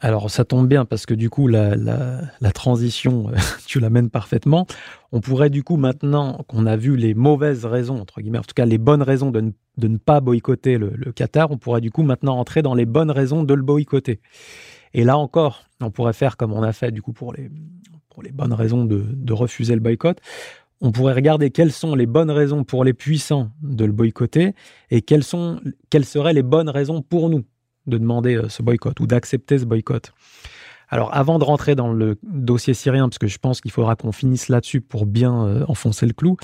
Alors 0.00 0.30
ça 0.30 0.44
tombe 0.44 0.68
bien 0.68 0.84
parce 0.84 1.06
que 1.06 1.14
du 1.14 1.28
coup 1.28 1.48
la, 1.48 2.52
transition, 2.54 3.32
tu 3.66 3.80
l'amènes 3.80 4.10
parfaitement. 4.10 4.66
On 5.10 5.20
pourrait 5.20 5.50
du 5.50 5.64
coup 5.64 5.76
maintenant 5.76 6.44
qu'on 6.46 6.66
a 6.66 6.76
vu 6.76 6.96
les 6.96 7.14
mauvaises 7.14 7.64
raisons, 7.64 8.00
entre 8.00 8.20
guillemets, 8.20 8.38
en 8.38 8.42
tout 8.42 8.54
cas 8.54 8.64
les 8.64 8.78
bonnes 8.78 9.02
raisons 9.02 9.30
de 9.30 9.52
ne, 9.88 9.96
pas 9.96 10.20
boycotter 10.20 10.78
le, 10.78 10.90
Qatar, 11.12 11.50
on 11.50 11.58
pourrait 11.58 11.80
du 11.80 11.90
coup 11.90 12.02
maintenant 12.02 12.38
entrer 12.38 12.62
dans 12.62 12.74
les 12.74 12.86
bonnes 12.86 13.10
raisons 13.10 13.42
de 13.42 13.54
le 13.54 13.62
boycotter. 13.62 14.20
Et 14.94 15.04
là 15.04 15.18
encore, 15.18 15.64
on 15.80 15.90
pourrait 15.90 16.12
faire 16.12 16.36
comme 16.36 16.52
on 16.52 16.62
a 16.62 16.72
fait 16.72 16.92
du 16.92 17.02
coup 17.02 17.12
pour 17.12 17.32
les, 17.32 17.50
pour 18.08 18.22
les 18.22 18.30
bonnes 18.30 18.52
raisons 18.52 18.84
de 18.84 19.32
refuser 19.32 19.74
le 19.74 19.80
boycott. 19.80 20.20
On 20.80 20.92
pourrait 20.92 21.14
regarder 21.14 21.50
quelles 21.50 21.72
sont 21.72 21.94
les 21.94 22.06
bonnes 22.06 22.30
raisons 22.30 22.62
pour 22.64 22.84
les 22.84 22.92
puissants 22.92 23.50
de 23.62 23.84
le 23.84 23.92
boycotter 23.92 24.54
et 24.90 25.02
quelles, 25.02 25.24
sont, 25.24 25.60
quelles 25.90 26.04
seraient 26.04 26.32
les 26.32 26.42
bonnes 26.42 26.68
raisons 26.68 27.02
pour 27.02 27.30
nous 27.30 27.44
de 27.86 27.98
demander 27.98 28.36
euh, 28.36 28.48
ce 28.48 28.62
boycott 28.62 29.00
ou 29.00 29.06
d'accepter 29.06 29.58
ce 29.58 29.64
boycott. 29.64 30.12
Alors 30.88 31.14
avant 31.14 31.38
de 31.38 31.44
rentrer 31.44 31.74
dans 31.74 31.92
le 31.92 32.16
dossier 32.22 32.74
syrien, 32.74 33.08
parce 33.08 33.18
que 33.18 33.26
je 33.26 33.38
pense 33.38 33.60
qu'il 33.60 33.70
faudra 33.70 33.96
qu'on 33.96 34.12
finisse 34.12 34.48
là-dessus 34.48 34.80
pour 34.80 35.04
bien 35.04 35.44
euh, 35.44 35.64
enfoncer 35.68 36.06
le 36.06 36.12
clou, 36.12 36.36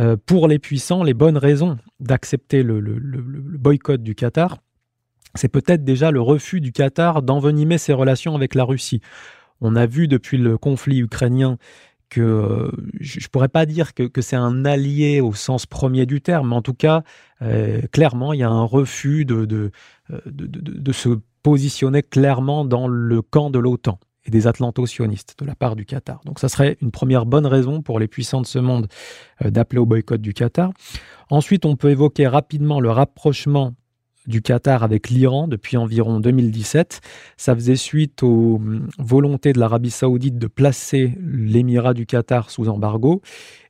euh, 0.00 0.16
pour 0.26 0.48
les 0.48 0.58
puissants, 0.58 1.02
les 1.02 1.14
bonnes 1.14 1.38
raisons 1.38 1.78
d'accepter 2.00 2.62
le, 2.62 2.80
boycott 2.80 4.02
du 4.02 4.14
Qatar, 4.14 4.58
c'est 5.34 5.48
peut-être 5.48 5.84
déjà 5.84 6.10
le 6.10 6.20
refus 6.20 6.60
du 6.60 6.72
Qatar 6.72 7.22
d'envenimer 7.22 7.78
ses 7.78 7.92
relations 7.92 8.34
avec 8.34 8.54
la 8.54 8.64
Russie. 8.64 9.00
On 9.60 9.76
a 9.76 9.86
vu 9.86 10.08
depuis 10.08 10.38
le 10.38 10.56
conflit 10.58 10.98
ukrainien 10.98 11.58
que 12.08 12.70
je 13.00 13.18
ne 13.18 13.28
pourrais 13.28 13.48
pas 13.48 13.66
dire 13.66 13.94
que, 13.94 14.20
c'est 14.20 14.36
un 14.36 14.64
allié 14.64 15.20
au 15.20 15.34
sens 15.34 15.66
premier 15.66 16.06
du 16.06 16.20
terme, 16.20 16.50
mais 16.50 16.56
en 16.56 16.62
tout 16.62 16.74
cas, 16.74 17.02
clairement, 17.92 18.32
il 18.32 18.40
y 18.40 18.42
a 18.42 18.50
un 18.50 18.64
refus 18.64 19.24
de, 19.24 19.70
euh, 20.10 20.20
de, 20.26 20.92
se 20.92 21.10
positionner 21.42 22.02
clairement 22.02 22.64
dans 22.64 22.88
le 22.88 23.20
camp 23.22 23.50
de 23.50 23.58
l'OTAN 23.58 23.98
et 24.24 24.30
des 24.30 24.46
atlanto-sionistes 24.46 25.36
de 25.38 25.44
la 25.44 25.54
part 25.54 25.76
du 25.76 25.84
Qatar. 25.84 26.20
Donc 26.24 26.40
ça 26.40 26.48
serait 26.48 26.76
une 26.80 26.90
première 26.90 27.26
bonne 27.26 27.46
raison 27.46 27.82
pour 27.82 27.98
les 27.98 28.08
puissants 28.08 28.40
de 28.40 28.46
ce 28.46 28.58
monde 28.58 28.88
euh, 29.44 29.50
d'appeler 29.50 29.78
au 29.78 29.86
boycott 29.86 30.20
du 30.20 30.32
Qatar. 30.32 30.72
Ensuite, 31.30 31.66
on 31.66 31.76
peut 31.76 31.90
évoquer 31.90 32.26
rapidement 32.26 32.80
le 32.80 32.90
rapprochement 32.90 33.74
du 34.28 34.42
Qatar 34.42 34.84
avec 34.84 35.08
l'Iran 35.08 35.48
depuis 35.48 35.76
environ 35.76 36.20
2017. 36.20 37.00
Ça 37.36 37.54
faisait 37.54 37.76
suite 37.76 38.22
aux 38.22 38.56
hum, 38.56 38.88
volontés 38.98 39.52
de 39.52 39.58
l'Arabie 39.58 39.90
saoudite 39.90 40.38
de 40.38 40.46
placer 40.46 41.14
l'émirat 41.20 41.94
du 41.94 42.06
Qatar 42.06 42.50
sous 42.50 42.68
embargo. 42.68 43.22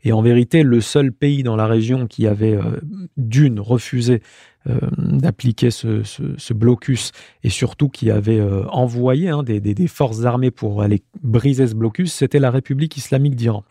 Et 0.04 0.12
en 0.12 0.20
vérité, 0.20 0.62
le 0.62 0.80
seul 0.80 1.12
pays 1.12 1.42
dans 1.42 1.56
la 1.56 1.66
région 1.66 2.06
qui 2.06 2.26
avait 2.26 2.54
euh, 2.54 2.80
d'une 3.16 3.60
refusé 3.60 4.20
euh, 4.68 4.78
d'appliquer 4.98 5.70
ce, 5.70 6.52
blocus 6.52 7.12
et 7.44 7.48
surtout 7.48 7.88
qui 7.88 8.10
avait 8.10 8.40
euh, 8.40 8.64
envoyé 8.68 9.28
hein, 9.28 9.42
des, 9.42 9.60
des, 9.60 9.86
forces 9.86 10.24
armées 10.24 10.50
pour 10.50 10.82
aller 10.82 11.02
briser 11.22 11.66
ce 11.66 11.74
blocus, 11.74 12.12
c'était 12.12 12.40
la 12.40 12.50
République 12.50 12.96
islamique 12.96 13.36
d'Iran. 13.36 13.64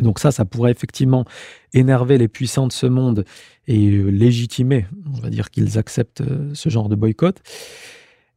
Donc 0.00 0.18
ça, 0.18 0.32
ça 0.32 0.44
pourrait 0.44 0.72
effectivement 0.72 1.24
énerver 1.72 2.18
les 2.18 2.28
puissants 2.28 2.66
de 2.66 2.72
ce 2.72 2.86
monde 2.86 3.24
et 3.66 3.90
euh, 3.90 4.08
légitimer, 4.08 4.86
on 5.14 5.20
va 5.20 5.30
dire 5.30 5.50
qu'ils 5.50 5.78
acceptent 5.78 6.22
euh, 6.22 6.50
ce 6.54 6.68
genre 6.68 6.88
de 6.88 6.96
boycott. 6.96 7.40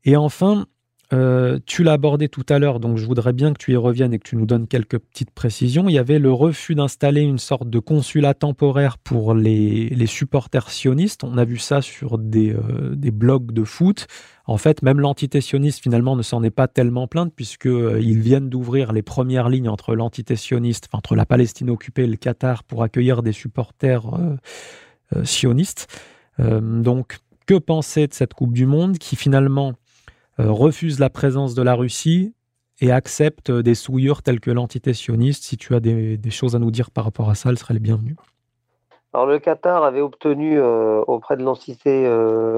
Et 0.04 0.16
enfin, 0.16 0.68
euh, 1.14 1.60
tu 1.66 1.84
l'as 1.84 1.94
abordé 1.94 2.28
tout 2.30 2.46
à 2.50 2.60
l'heure, 2.60 2.80
donc 2.80 2.98
je 2.98 3.06
voudrais 3.06 3.34
bien 3.34 3.54
que 3.54 3.58
tu 3.58 3.74
y 3.74 3.76
reviennes 3.76 4.14
et 4.14 4.20
que 4.20 4.28
tu 4.28 4.36
nous 4.36 4.46
donnes 4.46 4.68
quelques 4.68 5.00
petites 5.00 5.32
précisions. 5.32 5.88
Il 5.88 5.94
y 5.94 6.00
avait 6.00 6.20
le 6.20 6.32
refus 6.32 6.76
d'installer 6.76 7.22
une 7.22 7.40
sorte 7.40 7.70
de 7.70 7.80
consulat 7.80 8.34
temporaire 8.34 8.98
pour 8.98 9.34
les, 9.34 10.06
supporters 10.08 10.70
sionistes. 10.70 11.24
On 11.24 11.38
a 11.38 11.46
vu 11.46 11.58
ça 11.58 11.82
sur 11.82 12.18
des, 12.18 12.56
des 12.94 13.12
blogs 13.12 13.52
de 13.52 13.64
foot. 13.64 14.08
En 14.48 14.58
fait, 14.58 14.82
même 14.82 15.02
l'entité 15.02 15.42
sioniste 15.42 15.82
finalement 15.82 16.16
ne 16.16 16.22
s'en 16.22 16.42
est 16.42 16.52
pas 16.52 16.70
tellement 16.70 17.08
plainte 17.08 17.34
puisqu'ils 17.36 17.70
euh, 17.70 18.00
viennent 18.00 18.50
d'ouvrir 18.50 18.94
les 18.94 19.02
premières 19.02 19.50
lignes 19.50 19.68
entre 19.68 19.94
l'entité 19.94 20.38
sioniste, 20.38 20.88
entre 20.94 21.16
la 21.16 21.26
Palestine 21.26 21.70
occupée 21.70 22.04
et 22.04 22.08
le 22.08 22.16
Qatar 22.16 22.64
pour 22.64 22.82
accueillir 22.82 23.24
des 23.24 23.34
supporters 23.34 24.06
euh, 24.16 24.38
euh, 25.16 25.26
sionistes. 25.26 25.88
donc, 26.40 27.18
que 27.46 27.58
penser 27.58 28.08
de 28.08 28.14
cette 28.14 28.34
Coupe 28.34 28.54
du 28.54 28.66
Monde 28.66 28.98
qui 28.98 29.16
finalement 29.16 29.74
refuse 30.38 31.00
la 31.00 31.10
présence 31.10 31.54
de 31.54 31.62
la 31.62 31.76
Russie 31.76 32.34
et 32.80 32.92
accepte 32.92 33.52
des 33.52 33.76
souillures 33.76 34.22
telles 34.22 34.40
que 34.40 34.52
l'entité 34.52 34.94
sioniste 34.94 35.44
Si 35.44 35.58
tu 35.58 35.74
as 35.74 35.80
des, 35.80 36.20
choses 36.30 36.56
à 36.56 36.60
nous 36.60 36.72
dire 36.72 36.92
par 36.92 37.06
rapport 37.06 37.30
à 37.30 37.36
ça, 37.36 37.50
elle 37.50 37.58
serait 37.58 37.74
les 37.74 37.80
bienvenue. 37.80 38.16
Alors 39.14 39.26
le 39.26 39.40
Qatar 39.40 39.84
avait 39.84 40.02
obtenu 40.02 40.60
auprès 40.60 41.38
de 41.38 41.44
l'entité 41.44 42.08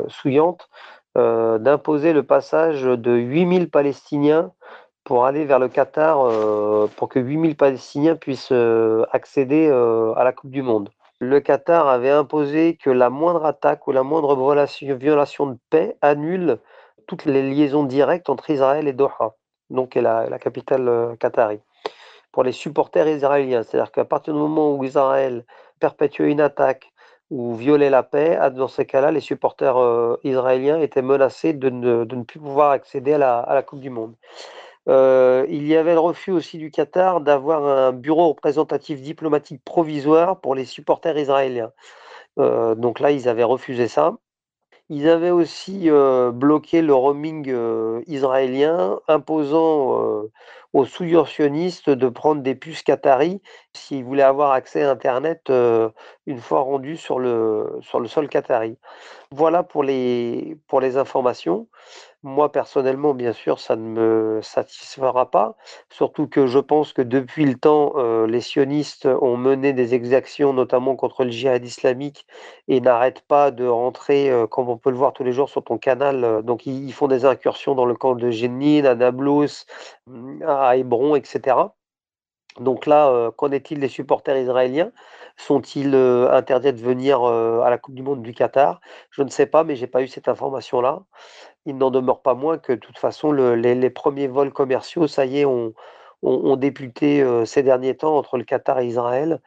souillante 0.09 0.69
euh, 1.17 1.57
d'imposer 1.57 2.13
le 2.13 2.21
passage 2.21 2.83
de 2.83 3.11
8000 3.11 3.69
Palestiniens 3.71 4.51
pour 5.03 5.25
aller 5.25 5.43
vers 5.43 5.57
le 5.57 5.67
Qatar, 5.67 6.21
euh, 6.21 6.87
pour 6.97 7.09
que 7.09 7.19
8000 7.19 7.55
Palestiniens 7.55 8.15
puissent 8.15 8.51
euh, 8.51 9.05
accéder 9.11 9.69
à 9.69 10.23
la 10.23 10.31
Coupe 10.33 10.51
du 10.51 10.61
Monde. 10.61 10.91
Le 11.19 11.39
Qatar 11.39 11.87
avait 11.87 12.11
imposé 12.11 12.77
que 12.77 12.91
la 12.91 13.09
moindre 13.09 13.43
attaque 13.45 13.87
ou 13.87 13.91
la 13.91 14.03
moindre 14.03 14.35
violation 14.95 15.47
de 15.47 15.57
paix 15.71 15.97
annule 16.01 16.59
toutes 17.10 17.26
les 17.26 17.41
liaisons 17.41 17.84
directes 17.84 18.30
entre 18.30 18.52
Israël 18.52 18.88
et 18.88 18.93
Doha, 18.93 19.36
donc 19.72 19.95
la, 19.95 20.30
la 20.30 20.38
capitale 20.38 21.17
qatari, 21.19 21.60
pour 22.32 22.43
les 22.43 22.52
supporters 22.52 23.08
israéliens. 23.08 23.63
C'est-à-dire 23.63 23.91
qu'à 23.91 24.06
partir 24.06 24.36
du 24.36 24.39
moment 24.39 24.76
où 24.76 24.84
Israël 24.84 25.43
perpétuait 25.80 26.30
une 26.30 26.39
attaque 26.39 26.91
ou 27.32 27.56
violer 27.56 27.89
la 27.89 28.04
paix, 28.04 28.38
ah, 28.39 28.52
dans 28.52 28.67
ces 28.67 28.86
cas-là, 28.86 29.10
les 29.12 29.22
supporters 29.22 29.78
euh, 29.78 30.19
israéliens 30.24 30.80
étaient 30.80 31.02
menacés 31.02 31.54
de 31.54 31.69
ne, 31.69 32.04
plus 32.24 32.39
pouvoir 32.39 32.69
accéder 32.72 33.13
à 33.13 33.17
la, 33.17 33.63
Coupe 33.63 33.80
du 33.80 33.89
Monde. 33.89 34.15
Euh, 34.88 35.48
il 35.50 35.67
y 35.67 35.76
avait 35.76 35.93
le 35.93 36.00
refus 36.00 36.32
aussi 36.32 36.60
du 36.60 36.69
Qatar 36.69 37.22
d'avoir 37.22 37.65
un 37.65 37.91
bureau 37.91 38.30
représentatif 38.30 39.02
diplomatique 39.02 39.63
provisoire 39.63 40.39
pour 40.39 40.54
les 40.54 40.65
supporters 40.65 41.17
israéliens. 41.17 41.72
Euh, 42.39 42.76
donc 42.76 43.00
là, 43.00 43.12
ils 43.12 43.28
avaient 43.28 43.43
refusé 43.43 43.88
ça. 43.88 44.13
Ils 44.89 45.08
avaient 45.08 45.32
aussi 45.32 45.89
bloqué 46.34 46.82
le 46.82 46.93
roaming 46.93 47.54
israélien, 48.08 48.99
imposant 49.08 50.23
aux 50.73 50.86
souilleurs 50.86 51.27
sionistes 51.27 51.89
de 51.89 52.10
prendre 52.10 52.41
des 52.41 52.55
puces 52.55 52.84
qataris 52.84 53.41
s'ils 53.73 54.03
voulaient 54.03 54.23
avoir 54.23 54.51
accès 54.51 54.84
à 54.84 54.91
internet, 54.91 55.51
une 56.25 56.39
fois 56.39 56.62
rendus 56.62 56.97
sur 56.97 57.19
le 57.19 57.77
sur 57.82 57.99
le 57.99 58.08
sol 58.08 58.29
qatari. 58.29 58.77
Voilà 59.32 59.63
pour 59.63 59.84
les 59.84 60.58
pour 60.67 60.82
les 60.82 60.97
informations. 60.97 61.67
Moi, 62.23 62.51
personnellement, 62.51 63.13
bien 63.13 63.32
sûr, 63.32 63.62
ça 63.62 63.77
ne 63.77 63.82
me 63.82 64.41
satisfera 64.41 65.32
pas, 65.32 65.55
surtout 65.89 66.27
que 66.27 66.47
je 66.47 66.60
pense 66.60 66.91
que 66.91 67.01
depuis 67.01 67.45
le 67.45 67.55
temps, 67.55 67.93
euh, 67.95 68.27
les 68.27 68.41
sionistes 68.41 69.05
ont 69.21 69.38
mené 69.38 69.71
des 69.71 69.93
exactions, 69.95 70.51
notamment 70.51 70.97
contre 70.97 71.23
le 71.23 71.32
djihad 71.32 71.63
islamique, 71.63 72.27
et 72.67 72.82
n'arrêtent 72.82 73.21
pas 73.21 73.51
de 73.51 73.65
rentrer, 73.65 74.29
euh, 74.29 74.47
comme 74.47 74.67
on 74.67 74.75
peut 74.75 74.89
le 74.89 74.97
voir 74.97 75.13
tous 75.13 75.23
les 75.23 75.32
jours 75.32 75.47
sur 75.49 75.63
ton 75.63 75.77
canal. 75.77 76.25
Euh, 76.25 76.41
donc, 76.41 76.65
ils, 76.65 76.91
font 76.91 77.08
des 77.08 77.23
incursions 77.23 77.73
dans 77.73 77.86
le 77.86 77.95
camp 77.95 78.15
de 78.15 78.29
Jenin, 78.32 78.84
à 78.84 78.95
Nablus, 78.95 79.65
à 80.45 80.78
Hébron, 80.78 81.15
etc. 81.15 81.58
Donc 82.60 82.86
là, 82.86 83.32
qu'en 83.38 83.52
est-il 83.52 83.80
des 83.80 83.88
supporters 83.88 84.38
israéliens? 84.38 84.91
Sont-ils 85.38 85.95
interdits 85.95 86.74
de 86.74 86.82
venir 86.82 87.24
à 87.24 87.69
la 87.69 87.78
Coupe 87.78 87.95
du 87.95 88.04
Monde 88.04 88.22
du 88.22 88.34
Qatar? 88.34 88.82
Je 89.12 89.22
ne 89.22 89.30
sais 89.30 89.45
pas, 89.45 89.63
mais 89.63 89.76
j'ai 89.76 89.88
pas 89.88 90.02
eu 90.02 90.08
cette 90.08 90.28
information-là 90.28 91.04
il 91.65 91.78
n'en 91.78 91.91
demeure 91.91 92.22
pas 92.22 92.34
moins 92.34 92.58
que 92.58 92.74
de 92.74 92.80
toute 92.80 92.98
façon, 92.98 93.32
les, 93.32 93.89
premiers 93.89 94.28
vols 94.28 94.52
commerciaux, 94.54 95.08
ça 95.08 95.26
y 95.26 95.39
est, 95.39 95.45
ont, 95.45 95.74
débuté 96.58 97.22
euh, 97.22 97.45
ces 97.45 97.63
derniers 97.63 97.95
temps 97.95 98.17
entre 98.17 98.38
le 98.38 98.43
Qatar 98.43 98.80
et 98.80 98.88
Israël. 98.88 99.41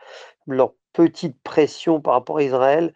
Leur 0.47 0.73
petite 0.93 1.43
pression 1.43 2.01
par 2.01 2.15
rapport 2.15 2.39
à 2.39 2.43
Israël 2.43 2.95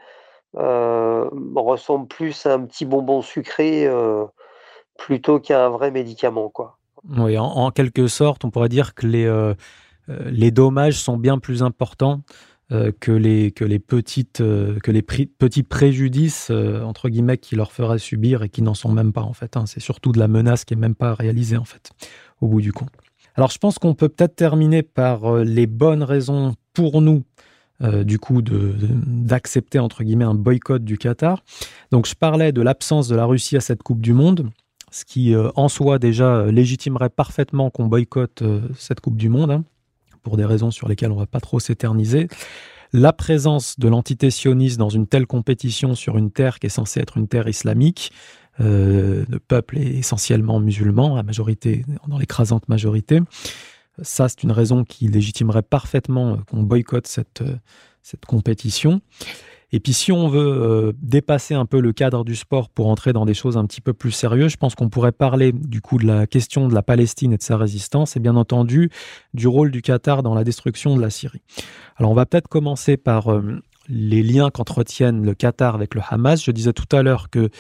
euh, 0.57 1.29
ressemble 1.57 2.09
plus 2.09 2.47
à 2.47 2.55
un 2.55 2.65
petit 2.65 2.87
bonbon 2.87 3.23
sucré 3.23 3.87
euh, 3.87 4.25
plutôt 4.99 5.41
qu'à 5.41 5.67
un 5.67 5.69
vrai 5.71 5.91
médicament. 5.91 6.49
Quoi. 6.49 6.76
Oui, 7.09 7.39
en, 7.39 7.71
quelque 7.71 8.09
sorte, 8.09 8.45
on 8.45 8.51
pourrait 8.51 8.69
dire 8.69 8.95
que 8.95 9.07
les, 9.07 9.53
les 10.09 10.51
dommages 10.51 10.99
sont 10.99 11.17
bien 11.17 11.39
plus 11.39 11.63
importants 11.63 12.23
euh, 12.73 12.91
que 12.99 13.13
les 13.13 13.53
que 13.53 13.65
les 13.65 13.79
petites 13.79 14.41
euh, 14.41 14.81
que 14.81 14.91
les 14.91 15.01
petits 15.01 15.63
préjudices 15.63 16.49
euh, 16.51 16.83
entre 16.83 17.09
guillemets 17.09 17.39
qui 17.39 17.55
leur 17.55 17.71
feraient 17.71 18.01
subir 18.01 18.43
et 18.43 18.49
qui 18.49 18.61
n'en 18.61 18.75
sont 18.75 18.91
même 18.91 19.13
pas 19.13 19.21
en 19.23 19.35
fait. 19.35 19.57
Hein. 19.57 19.67
C'est 19.67 19.79
surtout 19.79 20.11
de 20.11 20.19
la 20.19 20.27
menace 20.27 20.65
qui 20.65 20.75
est 20.75 20.77
même 20.77 20.97
pas 20.97 21.15
réalisée 21.15 21.57
en 21.57 21.65
fait 21.65 21.93
au 22.41 22.49
bout 22.49 22.61
du 22.61 22.73
compte. 22.73 22.91
Alors 23.37 23.51
je 23.51 23.59
pense 23.59 23.79
qu'on 23.79 23.95
peut 23.95 24.09
peut-être 24.09 24.35
terminer 24.35 24.83
par 24.83 25.37
les 25.37 25.69
bonnes 25.69 26.03
raisons 26.03 26.57
pour 26.73 27.03
nous 27.03 27.23
du 28.05 28.19
coup 28.19 28.43
d'accepter 28.43 29.79
entre 29.79 30.03
guillemets 30.03 30.25
un 30.25 30.35
boycott 30.35 30.83
du 30.83 30.99
Qatar. 30.99 31.45
Donc 31.93 32.09
je 32.09 32.15
parlais 32.17 32.51
de 32.51 32.63
l'absence 32.63 33.07
de 33.07 33.15
la 33.15 33.27
Russie 33.27 33.57
à 33.57 33.61
cette 33.61 33.83
Coupe 33.85 34.01
du 34.01 34.13
Monde, 34.13 34.51
ce 34.97 35.05
qui 35.05 35.35
en 35.37 35.69
soi 35.69 35.99
déjà 35.99 36.47
légitimerait 36.47 37.11
parfaitement 37.11 37.71
qu'on 37.71 37.87
boycotte 37.87 38.43
cette 38.77 39.01
Coupe 39.01 39.17
du 39.17 39.29
Monde. 39.29 39.51
Hein 39.51 39.65
pour 40.27 40.37
des 40.37 40.45
raisons 40.45 40.73
sur 40.73 40.89
lesquelles 40.89 41.13
on 41.13 41.15
ne 41.15 41.21
va 41.21 41.27
pas 41.29 41.39
trop 41.39 41.61
s'éterniser. 41.61 42.27
La 42.93 43.13
présence 43.13 43.79
de 43.79 43.87
l'entité 43.87 44.33
sioniste 44.33 44.77
dans 44.77 44.89
une 44.89 45.07
telle 45.07 45.25
compétition 45.25 45.95
sur 45.95 46.19
une 46.19 46.33
terre 46.33 46.59
qui 46.59 46.67
est 46.67 46.69
censée 46.71 46.99
être 46.99 47.17
une 47.17 47.29
terre 47.29 47.47
islamique, 47.47 48.11
euh, 48.59 49.25
de 49.29 49.39
peuple 49.39 49.79
essentiellement 49.79 50.59
musulman, 50.59 51.15
la 51.15 51.23
majorité, 51.23 51.85
dans 52.09 52.19
l'écrasante 52.19 52.69
majorité, 52.69 53.21
ça 54.03 54.29
c'est 54.29 54.43
une 54.43 54.51
raison 54.51 54.83
qui 54.83 55.07
légitimerait 55.07 55.63
parfaitement 55.63 56.39
qu'on 56.51 56.65
boycotte 56.65 57.07
cette, 57.07 57.45
cette 58.03 58.27
compétition. 58.27 59.03
Et 59.77 59.79
puis 59.79 59.93
si 59.93 60.11
on 60.11 60.27
veut 60.27 60.41
euh, 60.41 60.93
dépasser 61.03 61.53
un 61.53 61.67
peu 61.67 61.81
le 61.81 61.93
cadre 61.93 62.25
du 62.25 62.35
sport 62.35 62.71
pour 62.71 62.87
entrer 62.87 63.13
dans 63.13 63.27
des 63.27 63.35
choses 63.35 63.59
un 63.59 63.67
petit 63.67 63.83
peu 63.83 63.93
plus 63.93 64.11
sérieuses, 64.11 64.53
je 64.53 64.57
pense 64.57 64.75
qu'on 64.75 64.89
pourrait 64.89 65.13
parler 65.13 65.53
du 65.53 65.83
coup 65.83 65.99
de 65.99 66.07
la 66.07 66.27
question 66.27 66.67
de 66.67 66.73
la 66.73 66.81
Palestine 66.81 67.35
et 67.35 67.37
de 67.37 67.43
sa 67.43 67.59
résistance 67.59 68.17
et 68.17 68.21
bien 68.21 68.37
entendu 68.37 68.89
du 69.35 69.47
rôle 69.47 69.71
du 69.71 69.83
Qatar 69.83 70.23
dans 70.23 70.35
la 70.35 70.45
destruction 70.45 70.97
de 70.97 71.03
la 71.03 71.11
Syrie. 71.11 71.43
Alors 71.97 72.11
on 72.11 72.15
va 72.15 72.25
peut-être 72.25 72.49
commencer 72.49 72.97
par 72.97 73.31
euh, 73.31 73.61
les 73.91 74.23
liens 74.23 74.49
qu'entretiennent 74.49 75.23
le 75.23 75.35
Qatar 75.35 75.75
avec 75.75 75.95
le 75.95 76.01
Hamas. 76.09 76.43
Je 76.43 76.53
disais 76.53 76.73
tout 76.73 76.97
à 76.97 77.03
l'heure 77.03 77.29
que 77.29 77.51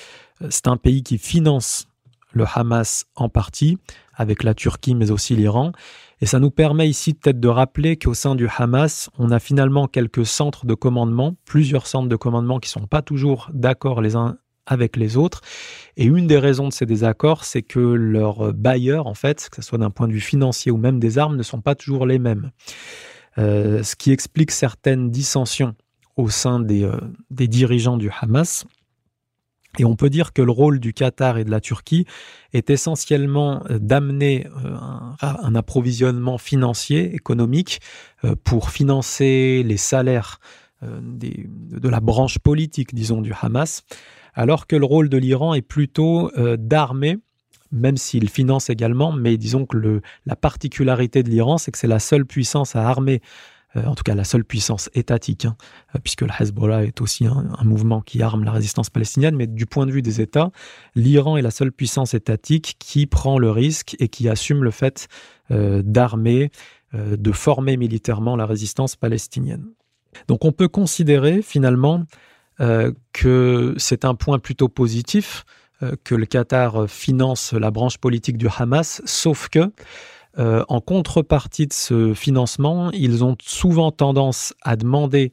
euh, 0.40 0.46
c'est 0.48 0.68
un 0.68 0.79
pays 0.79 1.02
qui 1.02 1.18
finance 1.18 1.87
le 2.33 2.46
Hamas 2.55 3.05
en 3.14 3.29
partie, 3.29 3.76
avec 4.14 4.42
la 4.42 4.55
Turquie 4.55 4.94
mais 4.94 5.11
aussi 5.11 5.37
l'Iran. 5.37 5.72
Et 6.20 6.26
ça 6.26 6.38
nous 6.38 6.50
permet 6.50 6.88
ici 6.88 7.12
peut-être 7.12 7.40
de 7.40 7.48
rappeler 7.48 7.96
qu'au 7.96 8.14
sein 8.14 8.35
du 8.35 8.48
Hamas, 8.57 9.11
on 9.18 9.31
a 9.31 9.38
finalement 9.38 9.87
quelques 9.87 10.24
centres 10.24 10.64
de 10.64 10.74
commandement, 10.74 11.37
plusieurs 11.44 11.87
centres 11.87 12.09
de 12.09 12.16
commandement 12.16 12.59
qui 12.59 12.68
ne 12.68 12.81
sont 12.81 12.87
pas 12.87 13.02
toujours 13.02 13.50
d'accord 13.52 14.00
les 14.00 14.16
uns 14.16 14.38
avec 14.66 14.96
les 14.96 15.16
autres. 15.16 15.42
Et 15.96 16.05
une 16.05 16.26
des 16.26 16.38
raisons 16.38 16.68
de 16.68 16.72
ces 16.72 16.87
désaccords, 16.87 17.44
c'est 17.44 17.62
que 17.62 17.79
leurs 17.79 18.52
bailleurs, 18.52 19.07
en 19.07 19.14
fait, 19.14 19.48
que 19.50 19.57
ce 19.57 19.68
soit 19.68 19.79
d'un 19.79 19.90
point 19.90 20.09
de 20.09 20.12
vue 20.12 20.20
financier 20.20 20.72
ou 20.72 20.76
même 20.76 20.98
des 20.98 21.18
armes, 21.18 21.37
ne 21.37 21.42
sont 21.42 21.61
pas 21.61 21.74
toujours 21.74 22.07
les 22.07 22.18
mêmes. 22.18 22.50
Euh, 23.38 23.83
ce 23.83 23.94
qui 23.94 24.11
explique 24.11 24.50
certaines 24.50 25.11
dissensions 25.11 25.74
au 26.16 26.31
sein 26.31 26.61
des, 26.61 26.83
euh, 26.83 26.96
des 27.31 27.46
dirigeants 27.46 27.98
du 27.98 28.11
Hamas. 28.20 28.64
Et 29.78 29.84
on 29.84 29.96
peut 29.96 30.10
dire 30.10 30.32
que 30.32 30.42
le 30.42 30.50
rôle 30.50 30.80
du 30.80 30.92
Qatar 30.92 31.38
et 31.38 31.44
de 31.44 31.50
la 31.50 31.60
Turquie 31.60 32.06
est 32.52 32.70
essentiellement 32.70 33.62
euh, 33.70 33.78
d'amener 33.78 34.46
euh, 34.64 34.76
un, 35.20 35.54
approvisionnement 35.54 36.38
financier, 36.38 37.14
économique, 37.14 37.80
euh, 38.24 38.34
pour 38.42 38.70
financer 38.70 39.62
les 39.64 39.76
salaires 39.76 40.40
de 40.82 41.88
la 41.88 42.00
branche 42.00 42.38
politique, 42.38 42.94
disons, 42.94 43.22
du 43.22 43.32
Hamas, 43.40 43.82
alors 44.34 44.66
que 44.66 44.76
le 44.76 44.84
rôle 44.84 45.08
de 45.08 45.16
l'Iran 45.16 45.54
est 45.54 45.62
plutôt 45.62 46.30
d'armer 46.58 47.16
même 47.72 47.96
s'il 47.96 48.28
finance 48.28 48.70
également, 48.70 49.10
mais 49.10 49.36
disons 49.36 49.66
que 49.66 50.00
la 50.24 50.36
particularité 50.36 51.22
de 51.22 51.30
l'Iran, 51.30 51.58
c'est 51.58 51.72
que 51.72 51.78
c'est 51.78 51.86
la 51.86 51.98
seule 51.98 52.26
puissance 52.26 52.76
à 52.76 52.86
armer 52.86 53.20
en 53.84 53.94
tout 53.94 54.02
cas 54.02 54.14
la 54.14 54.24
seule 54.24 54.44
puissance 54.44 54.90
étatique, 54.94 55.44
hein, 55.44 55.56
euh, 55.94 55.98
puisque 56.02 56.22
le 56.22 56.28
Hezbollah 56.38 56.84
est 56.84 57.00
aussi 57.00 57.26
un, 57.26 57.46
mouvement 57.64 58.00
qui 58.00 58.22
arme 58.22 58.44
la 58.44 58.52
résistance 58.52 58.90
palestinienne, 58.90 59.36
mais 59.36 59.46
du 59.46 59.66
point 59.66 59.86
de 59.86 59.92
vue 59.92 60.02
des 60.02 60.20
États, 60.20 60.50
l'Iran 60.94 61.36
est 61.36 61.42
la 61.42 61.50
seule 61.50 61.72
puissance 61.72 62.14
étatique 62.14 62.76
qui 62.78 63.06
prend 63.06 63.38
le 63.38 63.50
risque 63.50 63.96
et 63.98 64.08
qui 64.08 64.28
assume 64.28 64.64
le 64.64 64.70
fait 64.70 65.08
euh, 65.50 65.82
d'armer, 65.84 66.50
de 66.92 67.32
former 67.32 67.76
militairement 67.76 68.36
la 68.36 68.46
résistance 68.46 68.96
palestinienne. 68.96 69.66
Donc 70.28 70.44
on 70.46 70.52
peut 70.52 70.68
considérer 70.68 71.42
finalement 71.42 72.04
que 73.12 73.74
c'est 73.76 74.06
un 74.06 74.14
point 74.14 74.38
plutôt 74.38 74.68
positif 74.68 75.44
que 76.04 76.14
le 76.14 76.24
Qatar 76.24 76.88
finance 76.88 77.52
la 77.52 77.70
branche 77.70 77.98
politique 77.98 78.38
du 78.38 78.46
Hamas, 78.56 79.02
sauf 79.04 79.48
que 79.50 79.72
euh, 80.38 80.64
en 80.68 80.81
contrepartie 80.81 81.66
de 81.66 81.72
ce 81.72 82.14
financement, 82.14 82.90
ils 82.92 83.25
ont 83.25 83.37
souvent 83.42 83.90
tendance 83.90 84.55
à 84.62 84.77
demander 84.77 85.33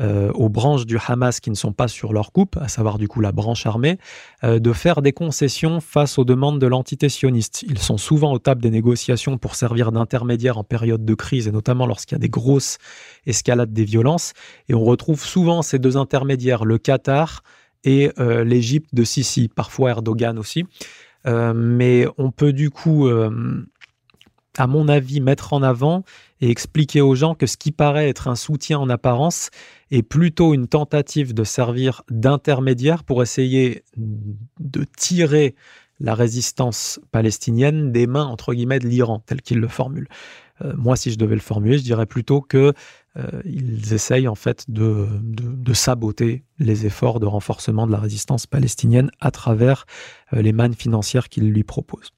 euh, 0.00 0.30
aux 0.32 0.48
branches 0.48 0.86
du 0.86 0.98
Hamas 1.06 1.38
qui 1.40 1.50
ne 1.50 1.54
sont 1.54 1.72
pas 1.72 1.86
sur 1.86 2.12
leur 2.12 2.32
coupe, 2.32 2.56
à 2.56 2.68
savoir 2.68 2.98
du 2.98 3.06
coup 3.06 3.20
la 3.20 3.32
branche 3.32 3.66
armée, 3.66 3.98
euh, 4.42 4.58
de 4.58 4.72
faire 4.72 5.02
des 5.02 5.12
concessions 5.12 5.80
face 5.80 6.18
aux 6.18 6.24
demandes 6.24 6.60
de 6.60 6.66
l'entité 6.66 7.08
sioniste. 7.08 7.64
Ils 7.68 7.78
sont 7.78 7.96
souvent 7.96 8.32
aux 8.32 8.38
tables 8.38 8.62
des 8.62 8.70
négociations 8.70 9.38
pour 9.38 9.54
servir 9.54 9.92
d'intermédiaire 9.92 10.58
en 10.58 10.64
période 10.64 11.04
de 11.04 11.14
crise 11.14 11.48
et 11.48 11.52
notamment 11.52 11.86
lorsqu'il 11.86 12.16
y 12.16 12.18
a 12.18 12.20
des 12.20 12.28
grosses 12.28 12.78
escalades 13.26 13.72
des 13.72 13.84
violences. 13.84 14.34
Et 14.68 14.74
on 14.74 14.84
retrouve 14.84 15.24
souvent 15.24 15.62
ces 15.62 15.78
deux 15.78 15.96
intermédiaires, 15.96 16.64
le 16.64 16.78
Qatar 16.78 17.42
et 17.84 18.10
l'Égypte 18.18 18.94
de 18.94 19.04
Sisi, 19.04 19.48
parfois 19.48 19.90
Erdogan 19.90 20.38
aussi. 20.38 20.64
mais 21.26 22.06
on 22.16 22.30
peut 22.30 22.54
du 22.54 22.70
coup 22.70 23.10
à 24.58 24.66
mon 24.66 24.88
avis, 24.88 25.20
mettre 25.20 25.52
en 25.52 25.62
avant 25.62 26.04
et 26.40 26.50
expliquer 26.50 27.00
aux 27.00 27.14
gens 27.14 27.34
que 27.34 27.46
ce 27.46 27.56
qui 27.56 27.72
paraît 27.72 28.08
être 28.08 28.28
un 28.28 28.36
soutien 28.36 28.78
en 28.78 28.88
apparence 28.88 29.50
est 29.90 30.02
plutôt 30.02 30.54
une 30.54 30.68
tentative 30.68 31.34
de 31.34 31.44
servir 31.44 32.02
d'intermédiaire 32.10 33.04
pour 33.04 33.22
essayer 33.22 33.84
de 33.96 34.84
tirer 34.96 35.54
la 36.00 36.14
résistance 36.14 37.00
palestinienne 37.12 37.92
des 37.92 38.06
mains, 38.06 38.26
entre 38.26 38.52
guillemets, 38.52 38.80
de 38.80 38.88
l'Iran, 38.88 39.22
tel 39.26 39.40
qu'il 39.42 39.58
le 39.58 39.68
formule. 39.68 40.08
Euh, 40.62 40.72
moi, 40.76 40.96
si 40.96 41.10
je 41.10 41.18
devais 41.18 41.34
le 41.34 41.40
formuler, 41.40 41.78
je 41.78 41.82
dirais 41.82 42.06
plutôt 42.06 42.40
que 42.40 42.72
euh, 43.16 43.42
ils 43.44 43.92
essayent 43.92 44.28
en 44.28 44.34
fait 44.34 44.64
de, 44.68 45.06
saboter 45.72 46.44
les 46.58 46.86
efforts 46.86 47.20
de 47.20 47.26
renforcement 47.26 47.86
de 47.86 47.92
la 47.92 47.98
résistance 47.98 48.46
palestinienne 48.46 49.10
à 49.20 49.30
travers 49.30 49.86
euh, 50.32 50.42
les 50.42 50.52
mannes 50.52 50.74
financières 50.74 51.28
qu'ils 51.28 51.50
lui 51.50 51.64
proposent. 51.64 52.10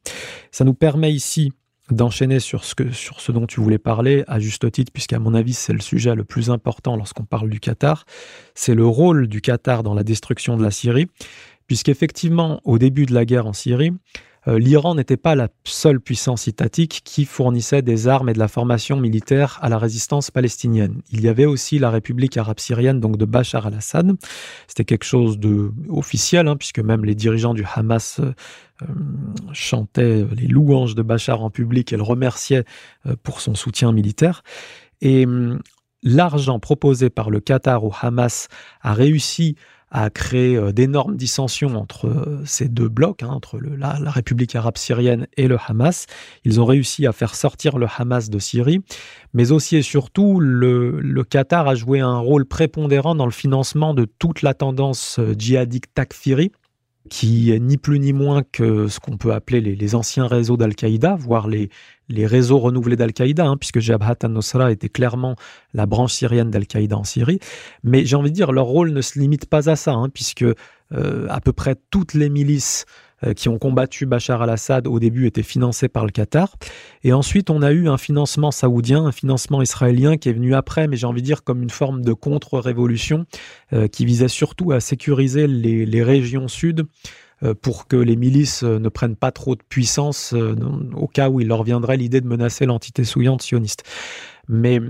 Ça 0.50 0.64
nous 0.64 0.74
permet 0.74 1.12
ici 1.12 1.52
d'enchaîner 1.90 2.40
sur 2.40 2.64
ce, 2.64 2.74
que, 2.74 2.90
sur 2.90 3.20
ce 3.20 3.32
dont 3.32 3.46
tu 3.46 3.60
voulais 3.60 3.78
parler, 3.78 4.24
à 4.26 4.40
juste 4.40 4.70
titre, 4.72 4.92
puisqu'à 4.92 5.18
mon 5.18 5.34
avis, 5.34 5.52
c'est 5.52 5.72
le 5.72 5.80
sujet 5.80 6.14
le 6.14 6.24
plus 6.24 6.50
important 6.50 6.96
lorsqu'on 6.96 7.24
parle 7.24 7.48
du 7.48 7.60
Qatar, 7.60 8.04
c'est 8.54 8.74
le 8.74 8.86
rôle 8.86 9.28
du 9.28 9.40
Qatar 9.40 9.82
dans 9.82 9.94
la 9.94 10.02
destruction 10.02 10.56
de 10.56 10.62
la 10.62 10.70
Syrie, 10.70 11.06
puisqu'effectivement, 11.66 12.60
au 12.64 12.78
début 12.78 13.06
de 13.06 13.14
la 13.14 13.24
guerre 13.24 13.46
en 13.46 13.52
Syrie, 13.52 13.92
l'Iran 14.46 14.94
n'était 14.94 15.16
pas 15.16 15.34
la 15.34 15.48
seule 15.64 16.00
puissance 16.00 16.46
étatique 16.48 17.02
qui 17.04 17.24
fournissait 17.24 17.82
des 17.82 18.08
armes 18.08 18.28
et 18.28 18.32
de 18.32 18.38
la 18.38 18.48
formation 18.48 18.96
militaire 18.96 19.58
à 19.62 19.68
la 19.68 19.78
résistance 19.78 20.30
palestinienne. 20.30 21.02
Il 21.10 21.22
y 21.22 21.28
avait 21.28 21.46
aussi 21.46 21.78
la 21.78 21.90
République 21.90 22.36
arabe 22.36 22.60
syrienne, 22.60 23.00
donc 23.00 23.16
de 23.16 23.24
Bachar 23.24 23.66
al-Assad. 23.66 24.12
C'était 24.68 24.84
quelque 24.84 25.04
chose 25.04 25.38
de 25.38 25.72
officiel, 25.88 26.48
hein, 26.48 26.56
puisque 26.56 26.78
même 26.78 27.04
les 27.04 27.14
dirigeants 27.14 27.54
du 27.54 27.64
Hamas 27.74 28.20
euh, 28.20 28.32
euh, 28.82 28.86
chantaient 29.52 30.24
les 30.36 30.46
louanges 30.46 30.94
de 30.94 31.02
Bachar 31.02 31.42
en 31.42 31.50
public 31.50 31.92
et 31.92 31.96
le 31.96 32.02
remerciaient 32.02 32.64
pour 33.22 33.40
son 33.40 33.54
soutien 33.54 33.92
militaire. 33.92 34.42
Et 35.00 35.26
hum, 35.26 35.60
l'argent 36.02 36.60
proposé 36.60 37.10
par 37.10 37.30
le 37.30 37.40
Qatar 37.40 37.84
au 37.84 37.92
Hamas 38.00 38.48
a 38.80 38.94
réussi 38.94 39.56
a 39.90 40.10
créé 40.10 40.56
euh, 40.56 40.72
d'énormes 40.72 41.16
dissensions 41.16 41.76
entre 41.76 42.08
euh, 42.08 42.42
ces 42.44 42.68
deux 42.68 42.88
blocs, 42.88 43.22
hein, 43.22 43.28
entre 43.28 43.58
la, 43.58 43.92
République 44.10 44.54
arabe 44.56 44.76
syrienne 44.76 45.26
et 45.36 45.48
le 45.48 45.58
Hamas. 45.64 46.06
Ils 46.44 46.60
ont 46.60 46.64
réussi 46.64 47.06
à 47.06 47.12
faire 47.12 47.34
sortir 47.34 47.78
le 47.78 47.86
Hamas 47.96 48.28
de 48.28 48.38
Syrie, 48.38 48.82
mais 49.32 49.52
aussi 49.52 49.76
et 49.76 49.82
surtout, 49.82 50.40
le, 50.40 51.24
Qatar 51.28 51.68
a 51.68 51.74
joué 51.74 52.00
un 52.00 52.18
rôle 52.18 52.46
prépondérant 52.46 53.14
dans 53.14 53.26
le 53.26 53.32
financement 53.32 53.94
de 53.94 54.04
toute 54.04 54.42
la 54.42 54.54
tendance 54.54 55.18
euh, 55.18 55.34
djihadique 55.38 55.92
takfiri, 55.94 56.52
qui 57.08 57.52
est 57.52 57.58
ni 57.58 57.76
plus 57.76 57.98
ni 57.98 58.12
moins 58.12 58.42
que 58.42 58.88
ce 58.88 59.00
qu'on 59.00 59.16
peut 59.16 59.32
appeler 59.32 59.60
les, 59.60 59.94
anciens 59.94 60.26
réseaux 60.26 60.56
d'Al-Qaïda, 60.56 61.16
voire 61.18 61.48
les, 61.48 61.70
les 62.08 62.26
réseaux 62.26 62.58
renouvelés 62.58 62.96
d'Al-Qaïda, 62.96 63.46
hein, 63.46 63.56
puisque 63.56 63.80
Jabhat 63.80 64.16
al-Nusra 64.22 64.70
était 64.72 64.88
clairement 64.88 65.36
la 65.74 65.86
branche 65.86 66.12
syrienne 66.12 66.50
d'Al-Qaïda 66.50 66.96
en 66.96 67.04
Syrie. 67.04 67.38
Mais 67.82 68.04
j'ai 68.04 68.16
envie 68.16 68.30
de 68.30 68.34
dire, 68.34 68.52
leur 68.52 68.66
rôle 68.66 68.92
ne 68.92 69.00
se 69.00 69.18
limite 69.18 69.46
pas 69.46 69.68
à 69.70 69.76
ça, 69.76 69.92
hein, 69.92 70.08
puisque 70.08 70.44
euh, 70.92 71.26
à 71.28 71.40
peu 71.40 71.52
près 71.52 71.76
toutes 71.90 72.14
les 72.14 72.28
milices 72.28 72.86
qui 73.34 73.48
ont 73.48 73.58
combattu 73.58 74.06
Bachar 74.06 74.42
al-Assad 74.42 74.86
au 74.86 74.98
début 74.98 75.26
étaient 75.26 75.42
financés 75.42 75.88
par 75.88 76.04
le 76.04 76.10
Qatar. 76.10 76.56
Et 77.02 77.12
ensuite, 77.12 77.50
on 77.50 77.62
a 77.62 77.72
eu 77.72 77.88
un 77.88 77.96
financement 77.96 78.50
saoudien, 78.50 79.06
un 79.06 79.12
financement 79.12 79.62
israélien 79.62 80.16
qui 80.16 80.28
est 80.28 80.32
venu 80.32 80.54
après, 80.54 80.86
mais 80.86 80.96
j'ai 80.96 81.06
envie 81.06 81.22
de 81.22 81.26
dire 81.26 81.42
comme 81.42 81.62
une 81.62 81.70
forme 81.70 82.02
de 82.02 82.12
contre-révolution 82.12 83.24
euh, 83.72 83.88
qui 83.88 84.04
visait 84.04 84.28
surtout 84.28 84.72
à 84.72 84.80
sécuriser 84.80 85.46
les, 85.46 86.02
régions 86.02 86.46
sud 86.46 86.84
euh, 87.42 87.54
pour 87.54 87.86
que 87.86 87.96
les 87.96 88.16
milices 88.16 88.62
ne 88.62 88.88
prennent 88.88 89.16
pas 89.16 89.32
trop 89.32 89.56
de 89.56 89.62
puissance 89.66 90.34
au 90.94 91.06
cas 91.06 91.30
où 91.30 91.40
il 91.40 91.48
leur 91.48 91.62
viendrait 91.62 91.96
l'idée 91.96 92.20
de 92.20 92.26
menacer 92.26 92.66
l'entité 92.66 93.04
souillante 93.04 93.42
sioniste. 93.42 93.82
Mais 94.48 94.80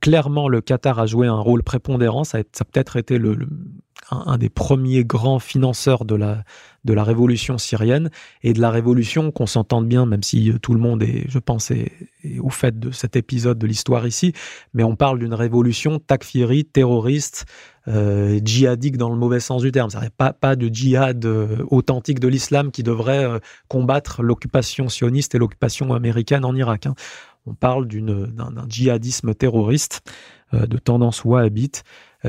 clairement, 0.00 0.48
le 0.48 0.60
Qatar 0.60 0.98
a 0.98 1.06
joué 1.06 1.26
un 1.26 1.38
rôle 1.38 1.62
prépondérant. 1.62 2.24
Ça 2.24 2.38
a, 2.38 2.42
peut-être 2.42 2.96
été 2.96 3.18
le, 3.18 3.36
un, 4.10 4.38
des 4.38 4.48
premiers 4.48 5.04
grands 5.04 5.38
financeurs 5.38 6.04
de 6.04 6.14
la, 6.14 6.44
de 6.84 6.92
la 6.92 7.04
révolution 7.04 7.58
syrienne 7.58 8.10
et 8.42 8.52
de 8.52 8.60
la 8.60 8.70
révolution 8.70 9.30
qu'on 9.32 9.46
s'entende 9.46 9.86
bien, 9.86 10.06
même 10.06 10.22
si 10.22 10.52
tout 10.62 10.74
le 10.74 10.80
monde 10.80 11.02
est, 11.02 11.24
je 11.28 11.38
pense, 11.38 11.72
au 12.40 12.50
fait 12.50 12.78
de 12.78 12.90
cet 12.90 13.16
épisode 13.16 13.58
de 13.58 13.66
l'histoire 13.66 14.06
ici, 14.06 14.32
mais 14.74 14.84
on 14.84 14.96
parle 14.96 15.18
d'une 15.18 15.34
révolution 15.34 15.98
takfiri, 15.98 16.64
terroriste, 16.64 17.46
euh, 17.88 18.40
djihadique 18.44 18.96
dans 18.96 19.10
le 19.10 19.16
mauvais 19.16 19.38
sens 19.38 19.62
du 19.62 19.70
terme. 19.70 19.90
C'est 19.90 20.10
pas, 20.10 20.32
pas 20.32 20.56
de 20.56 20.66
djihad 20.66 21.24
euh, 21.24 21.64
authentique 21.70 22.18
de 22.18 22.26
l'islam 22.26 22.72
qui 22.72 22.82
devrait 22.82 23.24
euh, 23.24 23.38
combattre 23.68 24.22
l'occupation 24.22 24.88
sioniste 24.88 25.36
et 25.36 25.38
l'occupation 25.38 25.94
américaine 25.94 26.44
en 26.44 26.54
Irak. 26.56 26.86
Hein. 26.86 26.94
On 27.46 27.54
parle 27.54 27.86
d'un 27.86 28.66
djihadisme 28.68 29.32
terroriste 29.34 30.02
de 30.52 30.78
tendance 30.78 31.24
wahhabite 31.24 31.84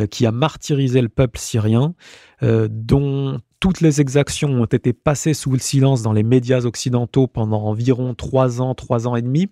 qui 0.09 0.25
a 0.25 0.31
martyrisé 0.31 1.01
le 1.01 1.09
peuple 1.09 1.39
syrien, 1.39 1.93
dont 2.41 3.39
toutes 3.59 3.81
les 3.81 4.01
exactions 4.01 4.49
ont 4.49 4.65
été 4.65 4.93
passées 4.93 5.33
sous 5.33 5.51
le 5.51 5.59
silence 5.59 6.03
dans 6.03 6.13
les 6.13 6.23
médias 6.23 6.61
occidentaux 6.61 7.27
pendant 7.27 7.63
environ 7.63 8.13
trois 8.13 8.61
ans, 8.61 8.75
trois 8.75 9.07
ans 9.07 9.15
et 9.15 9.21
demi. 9.21 9.47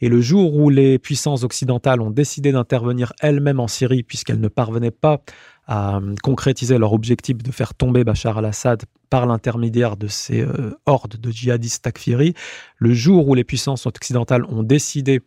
Et 0.00 0.08
le 0.08 0.20
jour 0.20 0.54
où 0.54 0.70
les 0.70 0.98
puissances 0.98 1.42
occidentales 1.42 2.00
ont 2.00 2.10
décidé 2.10 2.52
d'intervenir 2.52 3.12
elles-mêmes 3.20 3.60
en 3.60 3.68
Syrie, 3.68 4.02
puisqu'elles 4.02 4.40
ne 4.40 4.48
parvenaient 4.48 4.90
pas 4.92 5.20
à 5.66 5.98
euh, 5.98 6.14
concrétiser 6.22 6.78
leur 6.78 6.92
objectif 6.92 7.38
de 7.38 7.52
faire 7.52 7.74
tomber 7.74 8.02
Bachar 8.04 8.38
al-Assad 8.38 8.84
par 9.08 9.26
l'intermédiaire 9.26 9.96
de 9.96 10.06
ces 10.06 10.40
euh, 10.40 10.76
hordes 10.86 11.16
de 11.16 11.30
djihadistes 11.30 11.84
takfiri, 11.84 12.34
le 12.78 12.94
jour 12.94 13.28
où 13.28 13.34
les 13.34 13.44
puissances 13.44 13.86
occidentales 13.86 14.44
ont 14.48 14.62
décidé 14.62 15.16
euh, 15.16 15.22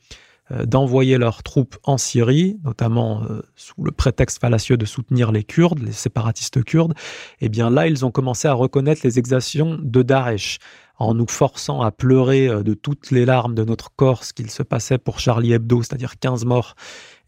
d'envoyer 0.66 1.18
leurs 1.18 1.44
troupes 1.44 1.78
en 1.84 1.98
Syrie, 1.98 2.58
notamment 2.64 3.24
euh, 3.24 3.42
sous 3.56 3.84
le 3.84 3.92
prétexte 3.92 4.40
fallacieux 4.40 4.78
de 4.78 4.86
soutenir 4.86 5.32
les 5.32 5.44
Kurdes, 5.44 5.80
les 5.80 5.92
séparatistes 5.92 6.64
kurdes, 6.64 6.94
et 7.40 7.46
eh 7.46 7.50
bien 7.50 7.70
là, 7.70 7.88
ils 7.88 8.06
ont 8.06 8.12
commencé 8.12 8.48
à 8.48 8.54
reconnaître 8.54 9.02
les 9.04 9.20
exactions 9.20 9.78
de 9.82 10.02
Daesh 10.02 10.60
en 10.98 11.14
nous 11.14 11.28
forçant 11.28 11.82
à 11.82 11.92
pleurer 11.92 12.48
euh, 12.48 12.64
de 12.64 12.74
toutes 12.74 13.12
les 13.12 13.26
larmes 13.26 13.56
de 13.56 13.64
notre 13.64 13.92
corps 13.96 14.24
ce 14.24 14.34
qu'il 14.34 14.50
se 14.52 14.64
passait 14.64 14.98
pour 14.98 15.20
Charlie 15.20 15.54
Hebdo, 15.54 15.82
c'est-à-dire 15.82 16.20
15 16.20 16.46
morts, 16.46 16.76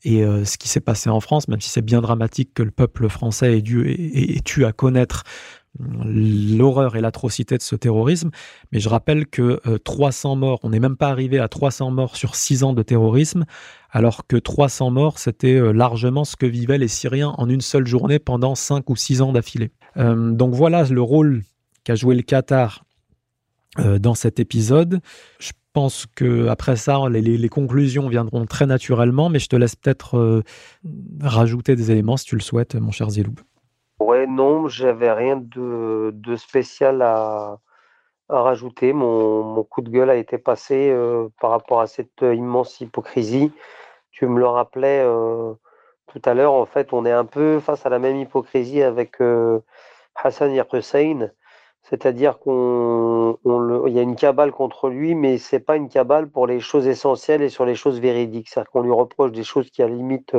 et 0.03 0.21
ce 0.21 0.57
qui 0.59 0.67
s'est 0.67 0.81
passé 0.81 1.09
en 1.09 1.19
France, 1.19 1.47
même 1.47 1.61
si 1.61 1.69
c'est 1.71 1.81
bien 1.81 1.99
dramatique 1.99 2.53
que 2.53 2.61
le 2.61 2.69
peuple 2.69 3.09
français 3.09 3.57
ait 3.57 3.61
dû 3.63 3.89
ait, 3.89 4.37
ait, 4.37 4.63
à 4.63 4.71
connaître 4.71 5.23
l'horreur 5.79 6.95
et 6.95 7.01
l'atrocité 7.01 7.57
de 7.57 7.61
ce 7.61 7.75
terrorisme. 7.75 8.31
Mais 8.71 8.79
je 8.79 8.89
rappelle 8.89 9.27
que 9.27 9.61
300 9.83 10.33
euh, 10.33 10.35
morts, 10.35 10.59
on 10.63 10.69
n'est 10.69 10.79
même 10.79 10.97
pas 10.97 11.09
arrivé 11.09 11.39
à 11.39 11.47
300 11.47 11.91
morts 11.91 12.15
sur 12.15 12.35
6 12.35 12.63
ans 12.63 12.73
de 12.73 12.83
terrorisme, 12.83 13.45
alors 13.91 14.27
que 14.27 14.37
300 14.37 14.91
morts, 14.91 15.19
c'était 15.19 15.55
euh, 15.55 15.71
largement 15.71 16.23
ce 16.23 16.35
que 16.35 16.45
vivaient 16.45 16.77
les 16.77 16.87
Syriens 16.87 17.33
en 17.37 17.49
une 17.49 17.61
seule 17.61 17.87
journée 17.87 18.19
pendant 18.19 18.55
5 18.55 18.89
ou 18.89 18.95
6 18.95 19.21
ans 19.21 19.33
d'affilée. 19.33 19.71
Euh, 19.97 20.31
donc 20.31 20.53
voilà 20.53 20.83
le 20.83 21.01
rôle 21.01 21.43
qu'a 21.83 21.95
joué 21.95 22.15
le 22.15 22.23
Qatar 22.23 22.83
dans 23.99 24.15
cet 24.15 24.39
épisode. 24.39 25.01
Je 25.37 25.51
pense 25.73 26.05
que 26.15 26.47
après 26.47 26.77
ça, 26.77 27.09
les, 27.09 27.49
conclusions 27.49 28.07
viendront 28.07 28.45
très 28.45 28.65
naturellement, 28.65 29.27
mais 29.27 29.37
je 29.39 29.49
te 29.49 29.57
laisse 29.57 29.75
peut-être 29.75 30.43
rajouter 31.19 31.75
des 31.75 31.91
éléments 31.91 32.15
si 32.15 32.23
tu 32.23 32.35
le 32.35 32.41
souhaites, 32.41 32.75
mon 32.75 32.91
cher 32.91 33.09
Ziloub. 33.09 33.41
Ouais, 34.05 34.27
non, 34.27 34.67
j'avais 34.67 35.11
rien 35.11 35.35
de, 35.37 36.11
de 36.13 36.35
spécial 36.35 37.01
à, 37.01 37.57
à 38.29 38.41
rajouter. 38.41 38.93
Mon, 38.93 39.41
mon 39.43 39.63
coup 39.63 39.81
de 39.81 39.89
gueule 39.89 40.11
a 40.11 40.15
été 40.15 40.37
passé 40.37 40.89
euh, 40.91 41.29
par 41.41 41.49
rapport 41.49 41.81
à 41.81 41.87
cette 41.87 42.21
euh, 42.21 42.35
immense 42.35 42.79
hypocrisie. 42.81 43.51
Tu 44.11 44.27
me 44.27 44.37
le 44.39 44.45
rappelais 44.45 45.01
euh, 45.03 45.53
tout 46.07 46.21
à 46.23 46.35
l'heure, 46.35 46.53
en 46.53 46.67
fait, 46.67 46.93
on 46.93 47.03
est 47.03 47.11
un 47.11 47.25
peu 47.25 47.59
face 47.59 47.83
à 47.87 47.89
la 47.89 47.97
même 47.97 48.17
hypocrisie 48.17 48.83
avec 48.83 49.17
Hassan 50.23 50.63
Hussein. 50.71 51.31
C'est-à-dire 51.81 52.37
qu'on 52.37 53.39
y 53.87 53.99
a 53.99 54.03
une 54.03 54.15
cabale 54.15 54.51
contre 54.51 54.89
lui, 54.89 55.15
mais 55.15 55.39
c'est 55.39 55.59
pas 55.59 55.77
une 55.77 55.89
cabale 55.89 56.29
pour 56.29 56.45
les 56.45 56.59
choses 56.59 56.87
essentielles 56.87 57.41
et 57.41 57.49
sur 57.49 57.65
les 57.65 57.75
choses 57.75 57.99
véridiques. 57.99 58.49
C'est-à-dire 58.49 58.71
qu'on 58.71 58.81
lui 58.81 58.91
reproche 58.91 59.31
des 59.31 59.43
choses 59.43 59.71
qui 59.71 59.81
à 59.81 59.87
la 59.87 59.95
limite 59.95 60.33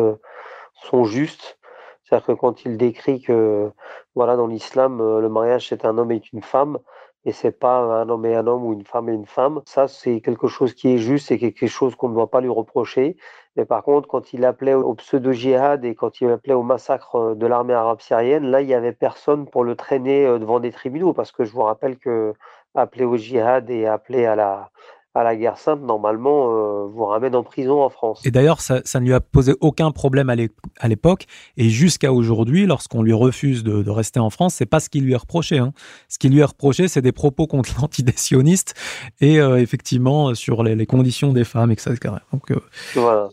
sont 0.75 1.05
justes 1.05 1.59
c'est-à-dire 2.07 2.27
que 2.27 2.33
quand 2.33 2.65
il 2.65 2.77
décrit 2.77 3.21
que 3.21 3.71
voilà, 4.15 4.37
dans 4.37 4.47
l'islam, 4.47 5.01
euh, 5.01 5.21
le 5.21 5.29
mariage 5.29 5.69
c'est 5.69 5.85
un 5.85 5.99
homme 5.99 6.13
et 6.13 6.23
une 6.33 6.43
femme, 6.43 6.79
et 7.25 7.33
c'est 7.33 7.59
pas 7.59 7.79
un 7.79 8.09
homme 8.09 8.25
et 8.27 8.37
un 8.37 8.47
homme 8.47 8.65
ou 8.65 8.73
une 8.73 8.85
femme 8.85 9.09
et 9.09 9.13
une 9.13 9.27
femme, 9.27 9.61
ça 9.67 9.89
c'est 9.89 10.21
quelque 10.21 10.47
chose 10.47 10.75
qui 10.75 10.95
est 10.95 10.99
juste 10.99 11.33
et 11.33 11.39
quelque 11.39 11.67
chose 11.67 11.97
qu'on 11.97 12.09
ne 12.09 12.15
doit 12.15 12.31
pas 12.31 12.41
lui 12.41 12.49
reprocher. 12.49 13.17
Mais 13.57 13.65
par 13.65 13.83
contre, 13.83 14.07
quand 14.09 14.33
il 14.33 14.45
appelait 14.45 14.75
au 14.75 14.95
pseudo-jihad 14.95 15.85
et 15.85 15.95
quand 15.97 16.21
il 16.21 16.31
appelait 16.31 16.55
au 16.55 16.63
massacre 16.63 17.17
euh, 17.17 17.35
de 17.35 17.47
l'armée 17.47 17.75
arabe 17.75 18.01
syrienne, 18.01 18.45
là 18.51 18.61
il 18.63 18.69
y 18.69 18.75
avait 18.75 18.93
personne 18.93 19.47
pour 19.49 19.65
le 19.65 19.75
traîner 19.77 20.27
euh, 20.27 20.39
devant 20.39 20.61
des 20.61 20.71
tribunaux, 20.73 21.13
parce 21.13 21.33
que 21.33 21.45
je 21.45 21.53
vous 21.53 21.63
rappelle 21.63 21.99
que 21.99 22.35
appeler 22.77 23.05
au 23.05 23.17
jihad 23.17 23.71
et 23.71 23.87
appeler 23.87 24.27
à 24.27 24.37
la 24.37 24.71
à 25.17 25.25
la 25.25 25.35
guerre 25.35 25.57
sainte, 25.57 25.81
normalement, 25.81 26.51
euh, 26.51 26.87
vous 26.93 27.07
ramène 27.07 27.35
en 27.35 27.43
prison 27.43 27.83
en 27.83 27.89
France. 27.89 28.21
Et 28.27 28.31
d'ailleurs, 28.31 28.61
ça, 28.61 28.83
ne 29.01 29.07
lui 29.07 29.15
a 29.15 29.21
posé 29.21 29.55
aucun 29.63 29.91
problème 29.91 30.29
à 30.29 30.89
l'époque. 30.89 31.25
Et 31.57 31.71
jusqu'à 31.71 32.13
aujourd'hui, 32.13 32.67
lorsqu'on 32.67 33.03
lui 33.03 33.15
refuse 33.15 33.65
de, 33.65 33.91
rester 33.91 34.21
en 34.21 34.29
France, 34.29 34.55
c'est 34.55 34.67
pas 34.67 34.79
ce 34.79 34.91
qui 34.91 35.01
lui 35.01 35.15
est 35.15 35.17
reproché. 35.17 35.57
Hein. 35.57 35.73
Ce 36.09 36.19
qui 36.19 36.29
lui 36.29 36.41
est 36.41 36.45
reproché, 36.45 36.87
c'est 36.87 37.01
des 37.01 37.13
propos 37.13 37.47
contre 37.47 37.71
l'antidécionniste 37.81 38.75
et 39.23 39.41
euh, 39.41 39.57
effectivement 39.57 40.35
sur 40.35 40.63
les, 40.63 40.87
conditions 40.87 41.33
des 41.33 41.45
femmes, 41.45 41.73
etc. 41.73 41.97
Donc, 42.33 42.51
euh, 42.51 42.61
Voilà. 42.95 43.31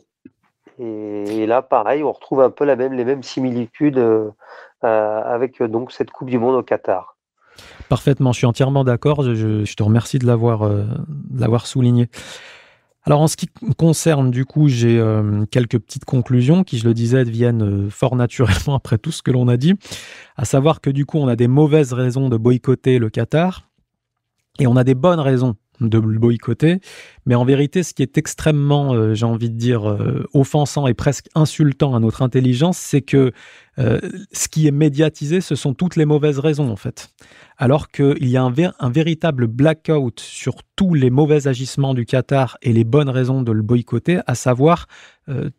Et, 0.80 1.46
là, 1.46 1.62
pareil, 1.62 2.02
on 2.02 2.14
retrouve 2.14 2.42
un 2.42 2.50
peu 2.50 2.64
la 2.64 2.78
même, 2.78 2.94
les 2.94 3.04
mêmes 3.04 3.24
similitudes 3.24 4.02
avec 4.82 5.62
donc 5.62 5.92
cette 5.92 6.12
Coupe 6.12 6.30
du 6.30 6.40
Monde 6.40 6.56
au 6.56 6.64
Qatar. 6.64 7.13
Parfaitement, 7.90 8.32
je 8.32 8.38
suis 8.40 8.48
entièrement 8.48 8.84
d'accord. 8.84 9.22
Je, 9.24 9.74
te 9.74 9.84
remercie 9.84 10.20
de 10.20 10.26
l'avoir 10.26 10.64
euh, 10.64 10.86
souligné. 11.66 12.10
Alors 13.06 13.20
en 13.20 13.28
ce 13.28 13.36
qui 13.36 13.50
concerne 13.78 14.32
du 14.32 14.46
coup, 14.46 14.70
j'ai 14.70 14.98
euh, 14.98 15.46
quelques 15.52 15.78
petites 15.78 16.06
conclusions 16.06 16.64
qui, 16.64 16.78
je 16.78 16.88
le 16.88 16.94
disais, 16.94 17.24
viennent 17.26 17.88
euh, 17.88 17.90
fort 17.90 18.16
naturellement 18.16 18.76
après 18.76 18.98
tout 18.98 19.12
ce 19.12 19.22
que 19.22 19.32
l'on 19.32 19.50
a 19.50 19.58
dit, 19.58 19.74
à 20.38 20.46
savoir 20.46 20.80
que 20.80 20.90
du 20.90 21.06
coup, 21.06 21.18
on 21.18 21.28
a 21.28 21.36
des 21.36 21.48
mauvaises 21.48 21.92
raisons 21.92 22.30
de 22.30 22.38
boycotter 22.38 23.00
le 23.00 23.10
Qatar 23.10 23.70
et 24.60 24.68
on 24.68 24.78
a 24.78 24.86
des 24.86 24.96
bonnes 24.96 25.20
raisons 25.20 25.56
de 25.90 25.98
le 26.00 26.20
boycotter. 26.20 26.80
Mais 27.26 27.36
en 27.36 27.46
vérité, 27.46 27.84
ce 27.84 27.94
qui 27.94 28.02
est 28.02 28.18
extrêmement, 28.18 28.94
euh, 28.94 29.14
j'ai 29.14 29.26
envie 29.26 29.50
de 29.50 29.58
dire, 29.58 29.90
euh, 29.90 30.28
offensant 30.34 30.88
et 30.88 30.94
presque 30.94 31.28
insultant 31.36 31.96
à 31.96 32.00
notre 32.00 32.22
intelligence, 32.22 32.78
c'est 32.78 33.02
que 33.02 33.32
euh, 33.80 34.00
ce 34.32 34.48
qui 34.48 34.68
est 34.68 34.72
médiatisé, 34.72 35.42
ce 35.42 35.56
sont 35.56 35.74
toutes 35.74 35.96
les 35.96 36.06
mauvaises 36.06 36.40
raisons, 36.40 36.70
en 36.70 36.76
fait. 36.76 37.14
Alors 37.58 37.90
qu'il 37.90 38.28
y 38.28 38.38
a 38.38 38.44
un, 38.44 38.90
véritable 38.90 39.48
blackout 39.48 40.20
sur 40.20 40.56
tous 40.76 40.94
les 40.94 41.10
mauvais 41.10 41.48
agissements 41.48 41.94
du 41.94 42.06
Qatar 42.06 42.58
et 42.62 42.74
les 42.74 42.84
bonnes 42.84 43.10
raisons 43.10 43.42
de 43.42 43.52
le 43.52 43.62
boycotter, 43.62 44.20
à 44.28 44.36
savoir 44.36 44.88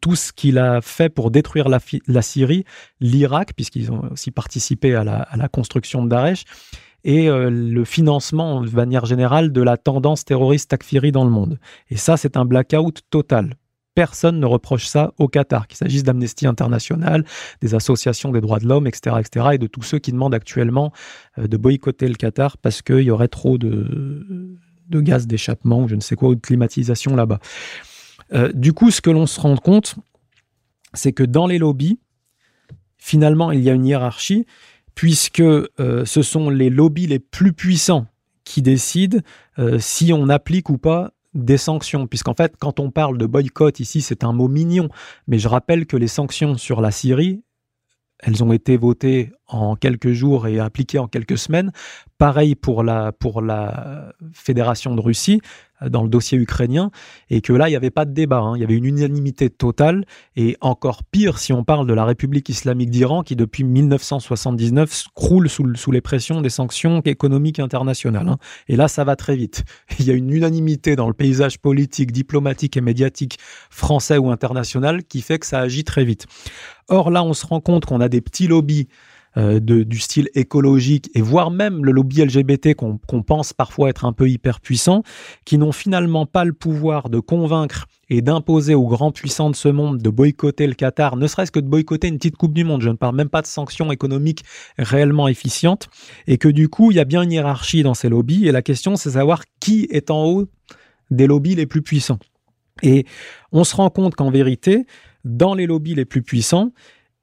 tout 0.00 0.14
ce 0.14 0.32
qu'il 0.32 0.58
a 0.58 0.80
fait 0.82 1.08
pour 1.08 1.30
détruire 1.30 1.68
la, 1.68 1.78
la 2.06 2.22
Syrie, 2.22 2.64
l'Irak, 3.00 3.54
puisqu'ils 3.54 3.90
ont 3.90 4.10
aussi 4.10 4.30
participé 4.30 4.94
à 4.94 5.04
la, 5.04 5.22
à 5.22 5.37
la 5.37 5.48
construction 5.48 6.04
de 6.04 6.10
Daesh, 6.10 6.44
et 7.04 7.28
euh, 7.28 7.50
le 7.50 7.84
financement 7.84 8.62
de 8.62 8.70
manière 8.70 9.04
générale 9.04 9.52
de 9.52 9.62
la 9.62 9.76
tendance 9.76 10.24
terroriste 10.24 10.70
takfiri 10.70 11.12
dans 11.12 11.24
le 11.24 11.30
monde. 11.30 11.58
Et 11.90 11.96
ça, 11.96 12.16
c'est 12.16 12.36
un 12.36 12.44
blackout 12.44 13.02
total. 13.10 13.56
Personne 13.94 14.40
ne 14.40 14.46
reproche 14.46 14.86
ça 14.86 15.12
au 15.18 15.28
Qatar, 15.28 15.68
qu'il 15.68 15.76
s'agisse 15.76 16.02
d'Amnesty 16.02 16.48
International, 16.48 17.24
des 17.60 17.74
associations 17.76 18.32
des 18.32 18.40
droits 18.40 18.58
de 18.58 18.66
l'homme, 18.66 18.88
etc., 18.88 19.16
etc., 19.20 19.50
et 19.52 19.58
de 19.58 19.68
tous 19.68 19.82
ceux 19.82 19.98
qui 20.00 20.10
demandent 20.10 20.34
actuellement 20.34 20.92
euh, 21.38 21.46
de 21.46 21.56
boycotter 21.56 22.08
le 22.08 22.14
Qatar 22.14 22.58
parce 22.58 22.82
qu'il 22.82 23.02
y 23.02 23.10
aurait 23.10 23.28
trop 23.28 23.58
de, 23.58 24.58
de 24.88 25.00
gaz 25.00 25.26
d'échappement 25.26 25.82
ou 25.82 25.88
je 25.88 25.94
ne 25.94 26.00
sais 26.00 26.16
quoi, 26.16 26.30
ou 26.30 26.34
de 26.34 26.40
climatisation 26.40 27.14
là-bas. 27.14 27.38
Euh, 28.32 28.50
du 28.52 28.72
coup, 28.72 28.90
ce 28.90 29.00
que 29.00 29.10
l'on 29.10 29.26
se 29.26 29.40
rend 29.40 29.56
compte, 29.56 29.96
c'est 30.94 31.12
que 31.12 31.22
dans 31.22 31.46
les 31.46 31.58
lobbies, 31.58 31.98
finalement, 32.96 33.52
il 33.52 33.60
y 33.60 33.70
a 33.70 33.74
une 33.74 33.84
hiérarchie 33.84 34.46
puisque 34.94 35.40
euh, 35.40 36.04
ce 36.04 36.22
sont 36.22 36.50
les 36.50 36.70
lobbies 36.70 37.07
les 37.07 37.18
plus 37.18 37.52
puissants 37.52 38.07
qui 38.44 38.62
décident 38.62 39.18
euh, 39.59 39.78
si 39.78 40.12
on 40.12 40.28
applique 40.28 40.70
ou 40.70 40.78
pas 40.78 41.12
des 41.35 41.57
sanctions, 41.57 42.07
puisqu'en 42.07 42.35
fait, 42.35 42.54
quand 42.57 42.78
on 42.78 42.90
parle 42.90 43.18
de 43.18 43.26
boycott 43.26 43.80
ici, 43.80 44.02
c'est 44.02 44.22
un 44.22 44.33
mot 44.33 44.46
mignon, 44.46 44.88
mais 45.26 45.38
je 45.38 45.48
rappelle 45.48 45.87
que 45.87 45.96
les 45.96 46.07
sanctions 46.07 46.57
sur 46.57 46.80
la 46.80 46.92
Syrie, 46.92 47.42
elles 48.20 48.44
ont 48.44 48.52
été 48.52 48.76
votées 48.76 49.33
en 49.46 49.76
quelques 49.76 50.12
jours 50.12 50.46
et 50.46 50.59
appliquées 50.59 50.98
en 50.98 51.07
quelques 51.07 51.38
semaines. 51.38 51.72
Pareil 52.18 52.54
pour 52.54 52.83
la, 52.83 53.12
pour 53.12 53.42
la 53.42 54.12
Fédération 54.33 54.94
de 54.94 55.00
Russie 55.00 55.40
dans 55.88 56.02
le 56.02 56.09
dossier 56.09 56.38
ukrainien, 56.38 56.90
et 57.30 57.40
que 57.40 57.52
là, 57.52 57.68
il 57.68 57.72
n'y 57.72 57.76
avait 57.76 57.90
pas 57.90 58.04
de 58.04 58.12
débat, 58.12 58.38
hein. 58.38 58.57
il 58.57 58.61
y 58.61 58.64
avait 58.64 58.76
une 58.76 58.85
unanimité 58.85 59.50
totale, 59.50 60.04
et 60.37 60.57
encore 60.61 61.02
pire 61.04 61.38
si 61.38 61.52
on 61.52 61.64
parle 61.64 61.87
de 61.87 61.92
la 61.92 62.04
République 62.04 62.48
islamique 62.48 62.90
d'Iran, 62.90 63.22
qui 63.22 63.37
depuis 63.37 63.64
1979 63.64 65.07
croule 65.14 65.48
sous, 65.48 65.74
sous, 65.74 65.90
les 65.90 66.00
pressions 66.00 66.40
des 66.40 66.48
sanctions 66.48 67.00
économiques 67.02 67.59
internationales. 67.59 68.28
Hein. 68.28 68.38
Et 68.68 68.76
là, 68.76 68.88
ça 68.88 69.04
va 69.04 69.16
très 69.16 69.37
vite. 69.37 69.64
Il 69.98 70.07
y 70.07 70.11
a 70.11 70.14
une 70.14 70.30
unanimité 70.30 70.96
dans 70.96 71.09
le 71.09 71.14
paysage 71.14 71.59
politique, 71.59 72.12
diplomatique 72.12 72.76
et 72.76 72.80
médiatique 72.80 73.38
français 73.70 74.18
ou 74.18 74.30
international 74.30 75.04
qui 75.04 75.22
fait 75.22 75.38
que 75.38 75.46
ça 75.46 75.59
agit 75.59 75.85
très 75.85 76.04
vite. 76.04 76.26
Or 76.88 77.11
là, 77.11 77.24
on 77.24 77.33
se 77.33 77.46
rend 77.46 77.61
compte 77.61 77.87
qu'on 77.87 78.00
a 78.00 78.09
des 78.09 78.20
petits 78.20 78.46
lobbies 78.46 78.88
euh, 79.37 79.59
de, 79.61 79.83
du 79.83 79.99
style 79.99 80.29
écologique 80.35 81.11
et 81.14 81.20
voire 81.20 81.51
même 81.51 81.85
le 81.85 81.92
lobby 81.92 82.25
LGBT 82.25 82.75
qu'on 82.75 83.23
pense 83.23 83.53
parfois 83.53 83.90
être 83.90 84.05
un 84.05 84.12
peu 84.12 84.29
hyper 84.29 84.61
puissant, 84.61 85.03
qui 85.44 85.59
n'ont 85.59 85.73
finalement 85.73 86.27
pas 86.27 86.44
le 86.44 86.53
pouvoir 86.53 87.11
de 87.11 87.18
convaincre 87.18 87.87
et 88.11 88.23
d'imposer 88.23 88.75
aux 88.75 88.87
grands 88.87 89.11
puissants 89.11 89.51
de 89.51 89.57
ce 89.57 89.68
monde 89.68 89.99
de 89.99 90.11
boycotter 90.11 90.66
le 90.66 90.75
Qatar, 90.75 91.16
ne 91.16 91.27
serait-ce 91.27 91.51
que 91.51 91.61
de 91.61 91.66
boycotter 91.66 92.09
une 92.09 92.18
petite 92.18 92.37
Coupe 92.37 92.55
du 92.55 92.64
Monde. 92.64 92.83
Je 92.83 92.90
ne 92.90 92.97
parle 92.97 93.16
même 93.16 93.29
pas 93.29 93.42
de 93.42 93.47
sanctions 93.47 93.90
économiques 93.90 94.44
réellement 94.79 95.27
efficientes. 95.27 95.88
Et 96.27 96.38
que 96.38 96.49
du 96.49 96.68
coup, 96.68 96.90
il 96.90 96.97
y 96.97 97.01
a 97.01 97.05
bien 97.05 97.23
une 97.23 97.33
hiérarchie 97.33 97.83
dans 97.83 97.94
ces 97.94 98.09
lobbies. 98.09 98.47
Et 98.47 98.53
la 98.53 98.62
question, 98.62 98.97
c'est 98.97 99.11
savoir 99.11 99.42
qui 99.61 99.88
est 99.90 100.11
en 100.11 100.25
haut 100.27 100.49
des 101.11 101.27
lobbies 101.27 101.55
les 101.55 101.66
plus 101.66 101.83
puissants. 101.83 102.18
Et 102.83 103.07
on 103.53 103.64
se 103.64 103.75
rend 103.75 103.90
compte 103.90 104.14
qu'en 104.14 104.31
vérité, 104.31 104.87
dans 105.25 105.55
les 105.55 105.66
lobbies 105.66 105.94
les 105.94 106.05
plus 106.05 106.23
puissants, 106.23 106.73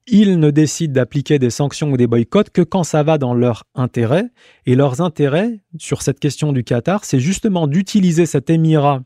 ils 0.07 0.39
ne 0.39 0.51
décident 0.51 0.93
d'appliquer 0.93 1.39
des 1.39 1.49
sanctions 1.49 1.91
ou 1.91 1.97
des 1.97 2.07
boycotts 2.07 2.49
que 2.49 2.61
quand 2.61 2.83
ça 2.83 3.03
va 3.03 3.17
dans 3.17 3.33
leur 3.33 3.63
intérêt. 3.75 4.25
Et 4.65 4.75
leurs 4.75 5.01
intérêts 5.01 5.59
sur 5.77 6.01
cette 6.01 6.19
question 6.19 6.53
du 6.53 6.63
Qatar, 6.63 7.05
c'est 7.05 7.19
justement 7.19 7.67
d'utiliser 7.67 8.25
cet 8.25 8.49
émirat 8.49 9.01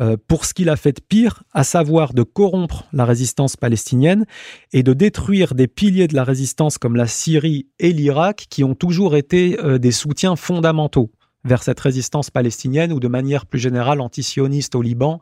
euh, 0.00 0.16
pour 0.26 0.44
ce 0.44 0.54
qu'il 0.54 0.68
a 0.68 0.76
fait 0.76 0.92
de 0.92 1.00
pire, 1.00 1.44
à 1.52 1.64
savoir 1.64 2.14
de 2.14 2.22
corrompre 2.22 2.86
la 2.92 3.04
résistance 3.04 3.56
palestinienne 3.56 4.26
et 4.72 4.82
de 4.82 4.94
détruire 4.94 5.54
des 5.54 5.68
piliers 5.68 6.08
de 6.08 6.16
la 6.16 6.24
résistance 6.24 6.78
comme 6.78 6.96
la 6.96 7.06
Syrie 7.06 7.68
et 7.78 7.92
l'Irak 7.92 8.46
qui 8.50 8.64
ont 8.64 8.74
toujours 8.74 9.16
été 9.16 9.58
euh, 9.60 9.78
des 9.78 9.92
soutiens 9.92 10.36
fondamentaux 10.36 11.10
vers 11.44 11.62
cette 11.62 11.80
résistance 11.80 12.30
palestinienne 12.30 12.92
ou 12.92 13.00
de 13.00 13.08
manière 13.08 13.46
plus 13.46 13.58
générale 13.58 14.00
antisioniste 14.00 14.74
au 14.74 14.82
Liban 14.82 15.20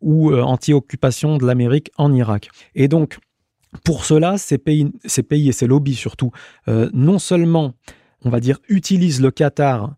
ou 0.00 0.30
euh, 0.30 0.42
anti-occupation 0.42 1.36
de 1.36 1.46
l'Amérique 1.46 1.90
en 1.96 2.12
Irak. 2.12 2.48
Et 2.74 2.88
donc, 2.88 3.18
pour 3.84 4.04
cela, 4.04 4.38
ces 4.38 4.58
pays, 4.58 4.92
et 5.04 5.52
ces 5.52 5.66
lobbies 5.66 5.94
surtout, 5.94 6.30
euh, 6.68 6.90
non 6.92 7.18
seulement, 7.18 7.74
on 8.24 8.30
va 8.30 8.40
dire, 8.40 8.58
utilisent 8.68 9.20
le 9.20 9.30
Qatar 9.30 9.94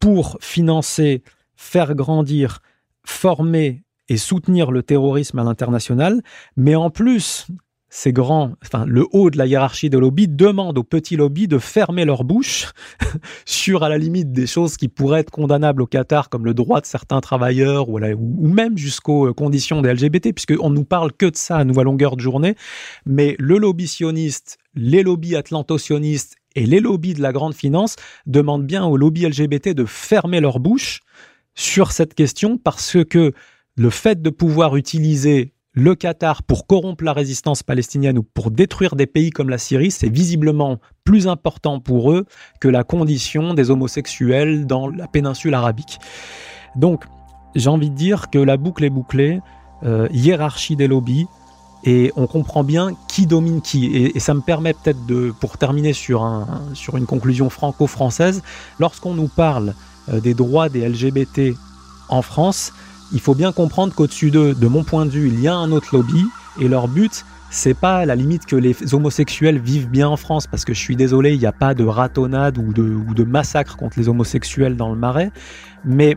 pour 0.00 0.38
financer, 0.40 1.22
faire 1.56 1.94
grandir, 1.94 2.60
former 3.04 3.84
et 4.08 4.16
soutenir 4.16 4.70
le 4.70 4.82
terrorisme 4.82 5.38
à 5.38 5.44
l'international, 5.44 6.22
mais 6.56 6.74
en 6.74 6.90
plus, 6.90 7.46
ces 7.94 8.10
grands, 8.14 8.54
enfin 8.64 8.86
le 8.86 9.06
haut 9.12 9.28
de 9.28 9.36
la 9.36 9.44
hiérarchie 9.44 9.90
de 9.90 9.98
lobby 9.98 10.26
demande 10.26 10.78
aux 10.78 10.82
petits 10.82 11.16
lobbies 11.16 11.46
de 11.46 11.58
fermer 11.58 12.06
leur 12.06 12.24
bouche 12.24 12.72
sur 13.44 13.82
à 13.82 13.90
la 13.90 13.98
limite 13.98 14.32
des 14.32 14.46
choses 14.46 14.78
qui 14.78 14.88
pourraient 14.88 15.20
être 15.20 15.30
condamnables 15.30 15.82
au 15.82 15.86
Qatar 15.86 16.30
comme 16.30 16.46
le 16.46 16.54
droit 16.54 16.80
de 16.80 16.86
certains 16.86 17.20
travailleurs 17.20 17.90
ou, 17.90 17.98
même 18.48 18.78
jusqu'aux 18.78 19.28
euh, 19.28 19.34
conditions 19.34 19.82
des 19.82 19.92
LGBT 19.92 20.32
puisqu'on 20.32 20.70
nous 20.70 20.86
parle 20.86 21.12
que 21.12 21.26
de 21.26 21.36
ça 21.36 21.58
à 21.58 21.64
nous 21.64 21.78
à 21.80 21.84
longueur 21.84 22.16
de 22.16 22.22
journée. 22.22 22.56
Mais 23.04 23.36
le 23.38 23.58
lobby 23.58 23.86
sioniste, 23.86 24.56
les 24.74 25.02
lobbies 25.02 25.36
atlanto-sionistes 25.36 26.36
et 26.56 26.64
les 26.64 26.80
lobbies 26.80 27.12
de 27.12 27.20
la 27.20 27.32
grande 27.34 27.54
finance 27.54 27.96
demandent 28.24 28.66
bien 28.66 28.86
aux 28.86 28.96
lobbies 28.96 29.26
LGBT 29.26 29.74
de 29.74 29.84
fermer 29.84 30.40
leur 30.40 30.60
bouche 30.60 31.00
sur 31.54 31.92
cette 31.92 32.14
question 32.14 32.56
parce 32.56 32.96
que 33.04 33.32
le 33.76 33.90
fait 33.90 34.22
de 34.22 34.30
pouvoir 34.30 34.76
utiliser 34.76 35.52
le 35.74 35.94
Qatar 35.94 36.42
pour 36.42 36.66
corrompre 36.66 37.04
la 37.04 37.12
résistance 37.12 37.62
palestinienne 37.62 38.18
ou 38.18 38.22
pour 38.22 38.50
détruire 38.50 38.94
des 38.94 39.06
pays 39.06 39.30
comme 39.30 39.48
la 39.48 39.58
Syrie, 39.58 39.90
c'est 39.90 40.08
visiblement 40.08 40.78
plus 41.04 41.28
important 41.28 41.80
pour 41.80 42.12
eux 42.12 42.26
que 42.60 42.68
la 42.68 42.84
condition 42.84 43.54
des 43.54 43.70
homosexuels 43.70 44.66
dans 44.66 44.88
la 44.88 45.06
péninsule 45.06 45.54
arabique. 45.54 45.98
Donc, 46.76 47.04
j'ai 47.54 47.68
envie 47.68 47.90
de 47.90 47.94
dire 47.94 48.30
que 48.30 48.38
la 48.38 48.56
boucle 48.56 48.84
est 48.84 48.90
bouclée, 48.90 49.40
euh, 49.84 50.08
hiérarchie 50.12 50.76
des 50.76 50.88
lobbies, 50.88 51.26
et 51.84 52.12
on 52.16 52.26
comprend 52.26 52.62
bien 52.62 52.90
qui 53.08 53.26
domine 53.26 53.60
qui. 53.60 53.86
Et, 53.86 54.20
ça 54.20 54.34
me 54.34 54.40
permet 54.40 54.72
peut-être 54.72 55.04
de, 55.06 55.32
pour 55.40 55.58
terminer 55.58 55.92
sur, 55.92 56.22
un, 56.22 56.46
sur 56.74 56.96
une 56.96 57.06
conclusion 57.06 57.50
franco-française, 57.50 58.42
lorsqu'on 58.78 59.14
nous 59.14 59.28
parle 59.28 59.74
euh, 60.10 60.20
des 60.20 60.34
droits 60.34 60.68
des 60.68 60.88
LGBT 60.88 61.56
en 62.08 62.22
France, 62.22 62.72
il 63.12 63.20
faut 63.20 63.34
bien 63.34 63.52
comprendre 63.52 63.94
qu'au-dessus 63.94 64.30
d'eux, 64.30 64.54
de 64.54 64.66
mon 64.66 64.84
point 64.84 65.06
de 65.06 65.10
vue, 65.10 65.28
il 65.28 65.40
y 65.40 65.48
a 65.48 65.54
un 65.54 65.70
autre 65.72 65.88
lobby 65.92 66.24
et 66.60 66.68
leur 66.68 66.88
but, 66.88 67.24
c'est 67.50 67.74
pas 67.74 67.98
à 67.98 68.06
la 68.06 68.14
limite 68.14 68.46
que 68.46 68.56
les 68.56 68.94
homosexuels 68.94 69.58
vivent 69.58 69.88
bien 69.88 70.08
en 70.08 70.16
France, 70.16 70.46
parce 70.46 70.64
que 70.64 70.72
je 70.72 70.78
suis 70.78 70.96
désolé, 70.96 71.34
il 71.34 71.38
n'y 71.38 71.46
a 71.46 71.52
pas 71.52 71.74
de 71.74 71.84
ratonnade 71.84 72.58
ou 72.58 72.72
de, 72.72 73.24
massacre 73.24 73.76
contre 73.76 73.98
les 73.98 74.08
homosexuels 74.08 74.76
dans 74.76 74.90
le 74.90 74.98
marais, 74.98 75.30
mais 75.84 76.16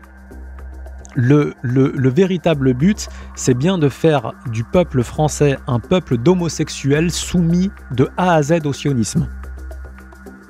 le, 1.14 1.54
le, 1.62 1.92
le, 1.94 2.08
véritable 2.10 2.74
but, 2.74 3.08
c'est 3.34 3.54
bien 3.54 3.78
de 3.78 3.88
faire 3.88 4.32
du 4.50 4.64
peuple 4.64 5.02
français 5.02 5.58
un 5.66 5.80
peuple 5.80 6.18
d'homosexuels 6.18 7.10
soumis 7.10 7.70
de 7.92 8.08
A 8.18 8.34
à 8.34 8.42
Z 8.42 8.66
au 8.66 8.72
sionisme. 8.74 9.26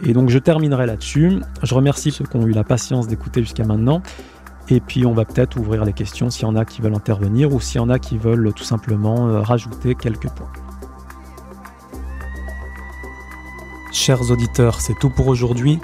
Et 0.02 0.12
donc 0.12 0.28
je 0.28 0.38
terminerai 0.38 0.86
là-dessus. 0.86 1.40
Je 1.62 1.74
remercie 1.74 2.10
ceux 2.10 2.24
qui 2.24 2.36
ont 2.36 2.46
eu 2.46 2.52
la 2.52 2.64
patience 2.64 3.06
d'écouter 3.06 3.42
jusqu'à 3.42 3.64
maintenant. 3.64 4.02
Et 4.68 4.80
puis 4.80 5.06
on 5.06 5.12
va 5.12 5.24
peut-être 5.24 5.56
ouvrir 5.56 5.84
les 5.84 5.92
questions 5.92 6.30
s'il 6.30 6.42
y 6.42 6.46
en 6.46 6.56
a 6.56 6.64
qui 6.64 6.80
veulent 6.80 6.94
intervenir 6.94 7.52
ou 7.52 7.60
s'il 7.60 7.76
y 7.76 7.80
en 7.80 7.88
a 7.88 7.98
qui 7.98 8.18
veulent 8.18 8.52
tout 8.52 8.64
simplement 8.64 9.28
euh, 9.28 9.40
rajouter 9.40 9.94
quelques 9.94 10.28
points. 10.30 10.50
Chers 13.92 14.30
auditeurs, 14.30 14.80
c'est 14.80 14.98
tout 14.98 15.10
pour 15.10 15.28
aujourd'hui. 15.28 15.78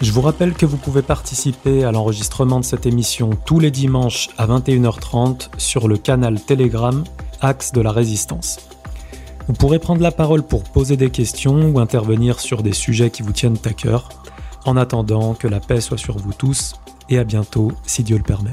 Je 0.00 0.12
vous 0.12 0.20
rappelle 0.20 0.54
que 0.54 0.64
vous 0.64 0.76
pouvez 0.76 1.02
participer 1.02 1.84
à 1.84 1.90
l'enregistrement 1.90 2.60
de 2.60 2.64
cette 2.64 2.86
émission 2.86 3.30
tous 3.46 3.58
les 3.58 3.70
dimanches 3.70 4.28
à 4.38 4.46
21h30 4.46 5.48
sur 5.58 5.88
le 5.88 5.96
canal 5.96 6.40
Telegram 6.40 7.02
Axe 7.40 7.72
de 7.72 7.80
la 7.80 7.90
Résistance. 7.90 8.58
Vous 9.48 9.54
pourrez 9.54 9.78
prendre 9.78 10.02
la 10.02 10.12
parole 10.12 10.42
pour 10.42 10.62
poser 10.62 10.96
des 10.96 11.10
questions 11.10 11.70
ou 11.70 11.80
intervenir 11.80 12.38
sur 12.38 12.62
des 12.62 12.74
sujets 12.74 13.10
qui 13.10 13.22
vous 13.22 13.32
tiennent 13.32 13.56
à 13.64 13.72
cœur. 13.72 14.10
En 14.66 14.76
attendant, 14.76 15.34
que 15.34 15.48
la 15.48 15.58
paix 15.58 15.80
soit 15.80 15.98
sur 15.98 16.18
vous 16.18 16.34
tous 16.34 16.74
et 17.08 17.18
à 17.18 17.24
bientôt 17.24 17.72
si 17.84 18.02
Dieu 18.02 18.16
le 18.16 18.22
permet. 18.22 18.52